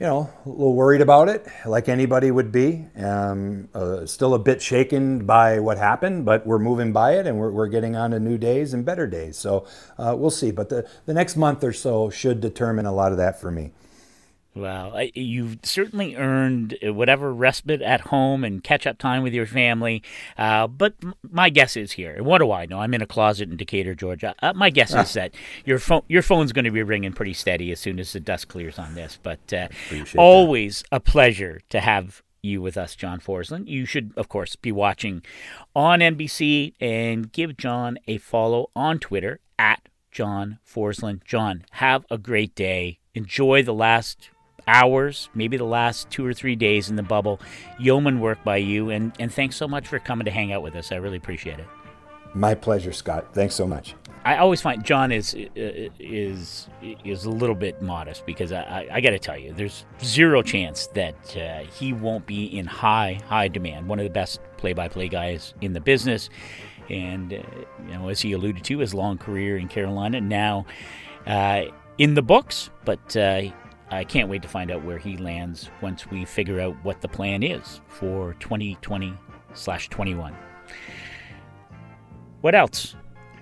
you 0.00 0.06
know, 0.06 0.30
a 0.46 0.48
little 0.48 0.74
worried 0.74 1.02
about 1.02 1.28
it, 1.28 1.46
like 1.66 1.86
anybody 1.86 2.30
would 2.30 2.50
be. 2.50 2.86
Um, 2.96 3.68
uh, 3.74 4.06
still 4.06 4.32
a 4.32 4.38
bit 4.38 4.62
shaken 4.62 5.26
by 5.26 5.60
what 5.60 5.76
happened, 5.76 6.24
but 6.24 6.46
we're 6.46 6.58
moving 6.58 6.90
by 6.90 7.18
it 7.18 7.26
and 7.26 7.38
we're, 7.38 7.50
we're 7.50 7.68
getting 7.68 7.96
on 7.96 8.12
to 8.12 8.18
new 8.18 8.38
days 8.38 8.72
and 8.72 8.82
better 8.82 9.06
days. 9.06 9.36
So 9.36 9.66
uh, 9.98 10.16
we'll 10.16 10.30
see. 10.30 10.52
But 10.52 10.70
the, 10.70 10.88
the 11.04 11.12
next 11.12 11.36
month 11.36 11.62
or 11.62 11.74
so 11.74 12.08
should 12.08 12.40
determine 12.40 12.86
a 12.86 12.92
lot 12.92 13.12
of 13.12 13.18
that 13.18 13.38
for 13.38 13.50
me. 13.50 13.72
Well, 14.54 15.00
you've 15.14 15.58
certainly 15.62 16.16
earned 16.16 16.76
whatever 16.82 17.32
respite 17.32 17.82
at 17.82 18.00
home 18.02 18.42
and 18.42 18.64
catch 18.64 18.84
up 18.84 18.98
time 18.98 19.22
with 19.22 19.32
your 19.32 19.46
family. 19.46 20.02
Uh, 20.36 20.66
but 20.66 20.94
my 21.22 21.50
guess 21.50 21.76
is 21.76 21.92
here. 21.92 22.20
What 22.22 22.38
do 22.38 22.50
I 22.50 22.66
know? 22.66 22.80
I'm 22.80 22.92
in 22.92 23.00
a 23.00 23.06
closet 23.06 23.48
in 23.48 23.56
Decatur, 23.56 23.94
Georgia. 23.94 24.34
Uh, 24.42 24.52
my 24.52 24.70
guess 24.70 24.92
is 24.92 25.12
that 25.12 25.34
your 25.64 25.78
phone 25.78 26.02
your 26.08 26.22
phone's 26.22 26.52
going 26.52 26.64
to 26.64 26.72
be 26.72 26.82
ringing 26.82 27.12
pretty 27.12 27.32
steady 27.34 27.70
as 27.70 27.78
soon 27.78 28.00
as 28.00 28.12
the 28.12 28.18
dust 28.18 28.48
clears 28.48 28.78
on 28.78 28.94
this. 28.94 29.18
But 29.22 29.52
uh, 29.52 29.68
always 30.16 30.82
that. 30.90 30.96
a 30.96 31.00
pleasure 31.00 31.60
to 31.68 31.80
have 31.80 32.22
you 32.42 32.60
with 32.60 32.76
us, 32.76 32.96
John 32.96 33.20
Forslund. 33.20 33.68
You 33.68 33.84
should, 33.84 34.12
of 34.16 34.28
course, 34.28 34.56
be 34.56 34.72
watching 34.72 35.22
on 35.76 36.00
NBC 36.00 36.74
and 36.80 37.30
give 37.30 37.56
John 37.56 37.98
a 38.08 38.18
follow 38.18 38.70
on 38.74 38.98
Twitter 38.98 39.38
at 39.58 39.88
John 40.10 40.58
Forslund. 40.66 41.22
John, 41.24 41.64
have 41.72 42.04
a 42.10 42.18
great 42.18 42.54
day. 42.54 42.98
Enjoy 43.14 43.62
the 43.62 43.74
last 43.74 44.30
hours, 44.70 45.28
maybe 45.34 45.56
the 45.56 45.64
last 45.64 46.08
two 46.10 46.24
or 46.24 46.32
three 46.32 46.56
days 46.56 46.90
in 46.90 46.96
the 46.96 47.02
bubble. 47.02 47.40
Yeoman 47.78 48.20
work 48.20 48.42
by 48.44 48.58
you, 48.58 48.90
and, 48.90 49.12
and 49.18 49.32
thanks 49.32 49.56
so 49.56 49.66
much 49.66 49.88
for 49.88 49.98
coming 49.98 50.24
to 50.24 50.30
hang 50.30 50.52
out 50.52 50.62
with 50.62 50.76
us. 50.76 50.92
I 50.92 50.96
really 50.96 51.16
appreciate 51.16 51.58
it. 51.58 51.66
My 52.34 52.54
pleasure, 52.54 52.92
Scott. 52.92 53.34
Thanks 53.34 53.56
so 53.56 53.66
much. 53.66 53.96
I 54.24 54.36
always 54.36 54.60
find 54.60 54.84
John 54.84 55.10
is 55.12 55.34
is 55.98 56.68
is 56.82 57.24
a 57.24 57.30
little 57.30 57.54
bit 57.54 57.80
modest 57.80 58.26
because 58.26 58.52
I, 58.52 58.60
I, 58.60 58.88
I 58.96 59.00
got 59.00 59.10
to 59.10 59.18
tell 59.18 59.38
you, 59.38 59.52
there's 59.54 59.86
zero 60.04 60.42
chance 60.42 60.88
that 60.88 61.36
uh, 61.36 61.60
he 61.72 61.94
won't 61.94 62.26
be 62.26 62.44
in 62.44 62.66
high 62.66 63.18
high 63.26 63.48
demand. 63.48 63.88
One 63.88 63.98
of 63.98 64.04
the 64.04 64.10
best 64.10 64.40
play-by-play 64.58 65.08
guys 65.08 65.54
in 65.62 65.72
the 65.72 65.80
business, 65.80 66.28
and 66.90 67.32
uh, 67.32 67.38
you 67.86 67.94
know, 67.94 68.08
as 68.10 68.20
he 68.20 68.32
alluded 68.32 68.62
to, 68.64 68.78
his 68.78 68.92
long 68.92 69.16
career 69.16 69.56
in 69.56 69.68
Carolina 69.68 70.20
now 70.20 70.66
uh, 71.26 71.62
in 71.96 72.12
the 72.14 72.22
books. 72.22 72.68
But 72.84 73.16
uh, 73.16 73.42
I 73.90 74.04
can't 74.04 74.28
wait 74.28 74.42
to 74.42 74.48
find 74.48 74.70
out 74.70 74.84
where 74.84 74.98
he 74.98 75.16
lands 75.16 75.68
once 75.80 76.08
we 76.08 76.24
figure 76.24 76.60
out 76.60 76.76
what 76.84 77.00
the 77.00 77.08
plan 77.08 77.42
is 77.42 77.80
for 77.88 78.34
2020 78.34 79.14
slash 79.54 79.88
21. 79.88 80.34
What 82.40 82.54
else? 82.54 82.94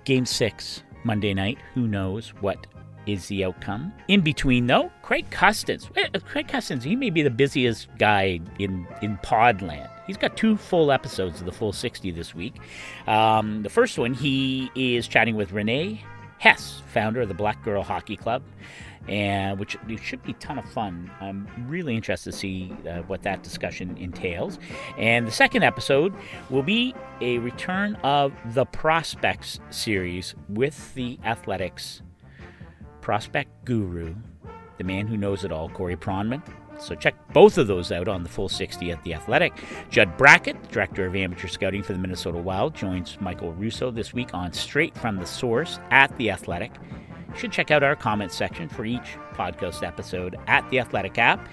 Game 0.05 0.25
six, 0.25 0.83
Monday 1.05 1.35
night. 1.35 1.59
Who 1.75 1.87
knows 1.87 2.31
what 2.41 2.67
is 3.07 3.27
the 3.29 3.45
outcome? 3.45 3.93
In 4.09 4.23
between, 4.23 4.67
though, 4.67 4.91
Craig 5.03 5.29
Custance. 5.31 5.91
Eh, 5.97 6.09
Craig 6.25 6.49
Custance, 6.49 6.83
he 6.83 6.97
may 6.97 7.11
be 7.11 7.23
the 7.23 7.31
busiest 7.31 7.89
guy 7.99 8.41
in, 8.59 8.87
in 9.03 9.19
Podland. 9.19 9.91
He's 10.07 10.17
got 10.17 10.35
two 10.37 10.57
full 10.57 10.91
episodes 10.91 11.41
of 11.41 11.47
the 11.47 11.53
full 11.53 11.75
60 11.75 12.11
this 12.13 12.35
week. 12.35 12.55
Um, 13.07 13.63
the 13.63 13.69
first 13.69 13.99
one, 13.99 14.15
he 14.15 14.71
is 14.75 15.07
chatting 15.07 15.37
with 15.37 15.53
Renee 15.53 16.03
Hess, 16.39 16.83
founder 16.87 17.21
of 17.21 17.29
the 17.29 17.35
Black 17.35 17.63
Girl 17.65 17.83
Hockey 17.83 18.17
Club 18.17 18.43
and 19.09 19.59
which 19.59 19.77
should 20.03 20.23
be 20.23 20.33
a 20.33 20.35
ton 20.35 20.59
of 20.59 20.71
fun. 20.71 21.11
I'm 21.21 21.49
really 21.67 21.97
interested 21.97 22.33
to 22.33 22.37
see 22.37 22.73
uh, 22.89 23.03
what 23.03 23.23
that 23.23 23.43
discussion 23.43 23.97
entails. 23.97 24.59
And 24.97 25.27
the 25.27 25.33
second 25.33 25.63
episode 25.63 26.15
will 26.51 26.63
be 26.63 26.95
a 27.21 27.39
return 27.39 27.97
of 27.97 28.33
the 28.55 28.67
Prospects 28.67 29.61
series 29.71 30.35
with 30.49 30.95
the 30.95 31.19
Athletics 31.25 32.03
prospect 33.01 33.65
guru, 33.65 34.15
the 34.77 34.85
man 34.85 35.07
who 35.07 35.17
knows 35.17 35.45
it 35.45 35.51
all, 35.51 35.69
Corey 35.71 35.97
Pronman. 35.97 36.43
So 36.79 36.95
check 36.95 37.15
both 37.33 37.59
of 37.59 37.67
those 37.67 37.91
out 37.91 38.07
on 38.07 38.23
the 38.23 38.29
full 38.29 38.49
60 38.49 38.93
at 38.93 39.03
The 39.03 39.15
Athletic. 39.15 39.53
Judd 39.91 40.17
Brackett, 40.17 40.71
Director 40.71 41.07
of 41.07 41.17
Amateur 41.17 41.49
Scouting 41.49 41.83
for 41.83 41.93
the 41.93 41.99
Minnesota 41.99 42.39
Wild, 42.39 42.75
joins 42.75 43.19
Michael 43.21 43.53
Russo 43.53 43.91
this 43.91 44.13
week 44.13 44.33
on 44.35 44.53
Straight 44.53 44.97
from 44.97 45.17
the 45.17 45.27
Source 45.27 45.81
at 45.91 46.17
The 46.19 46.31
Athletic. 46.31 46.73
Should 47.37 47.53
check 47.53 47.71
out 47.71 47.83
our 47.83 47.95
comments 47.95 48.37
section 48.37 48.69
for 48.69 48.85
each 48.85 49.17
podcast 49.35 49.87
episode 49.87 50.37
at 50.47 50.69
the 50.71 50.81
Athletic 50.81 51.19
app 51.19 51.49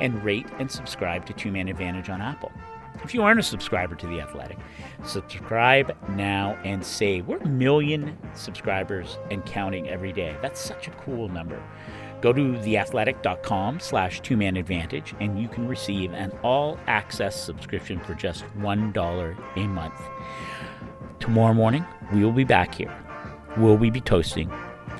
and 0.00 0.22
rate 0.24 0.46
and 0.58 0.70
subscribe 0.70 1.26
to 1.26 1.32
Two 1.32 1.50
Man 1.50 1.68
Advantage 1.68 2.08
on 2.08 2.20
Apple. 2.20 2.52
If 3.04 3.14
you 3.14 3.22
aren't 3.22 3.40
a 3.40 3.42
subscriber 3.42 3.94
to 3.94 4.06
The 4.06 4.20
Athletic, 4.20 4.58
subscribe 5.04 5.94
now 6.10 6.58
and 6.64 6.84
save. 6.84 7.26
We're 7.26 7.38
a 7.38 7.46
million 7.46 8.16
subscribers 8.34 9.18
and 9.30 9.44
counting 9.44 9.88
every 9.88 10.12
day. 10.12 10.36
That's 10.42 10.60
such 10.60 10.88
a 10.88 10.92
cool 10.92 11.28
number. 11.28 11.62
Go 12.22 12.32
to 12.32 12.40
theathletic.com 12.40 13.80
slash 13.80 14.20
two-man 14.22 14.56
advantage 14.56 15.14
and 15.20 15.40
you 15.40 15.48
can 15.48 15.68
receive 15.68 16.14
an 16.14 16.32
all-access 16.42 17.40
subscription 17.40 18.00
for 18.00 18.14
just 18.14 18.44
$1 18.58 19.36
a 19.56 19.68
month. 19.68 20.00
Tomorrow 21.20 21.54
morning, 21.54 21.84
we 22.12 22.24
will 22.24 22.32
be 22.32 22.44
back 22.44 22.74
here. 22.74 22.94
Will 23.58 23.76
we 23.76 23.90
be 23.90 24.00
toasting 24.00 24.50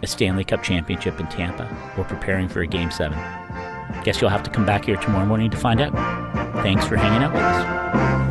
a 0.02 0.06
Stanley 0.06 0.44
Cup 0.44 0.62
championship 0.62 1.18
in 1.20 1.26
Tampa 1.28 1.64
or 1.96 2.04
preparing 2.04 2.48
for 2.48 2.60
a 2.60 2.66
Game 2.66 2.90
7. 2.90 3.18
Guess 4.04 4.20
you'll 4.20 4.30
have 4.30 4.42
to 4.42 4.50
come 4.50 4.66
back 4.66 4.84
here 4.84 4.96
tomorrow 4.96 5.26
morning 5.26 5.50
to 5.50 5.56
find 5.56 5.80
out. 5.80 5.92
Thanks 6.62 6.86
for 6.86 6.96
hanging 6.96 7.22
out 7.22 7.32
with 7.32 7.42
us. 7.42 8.25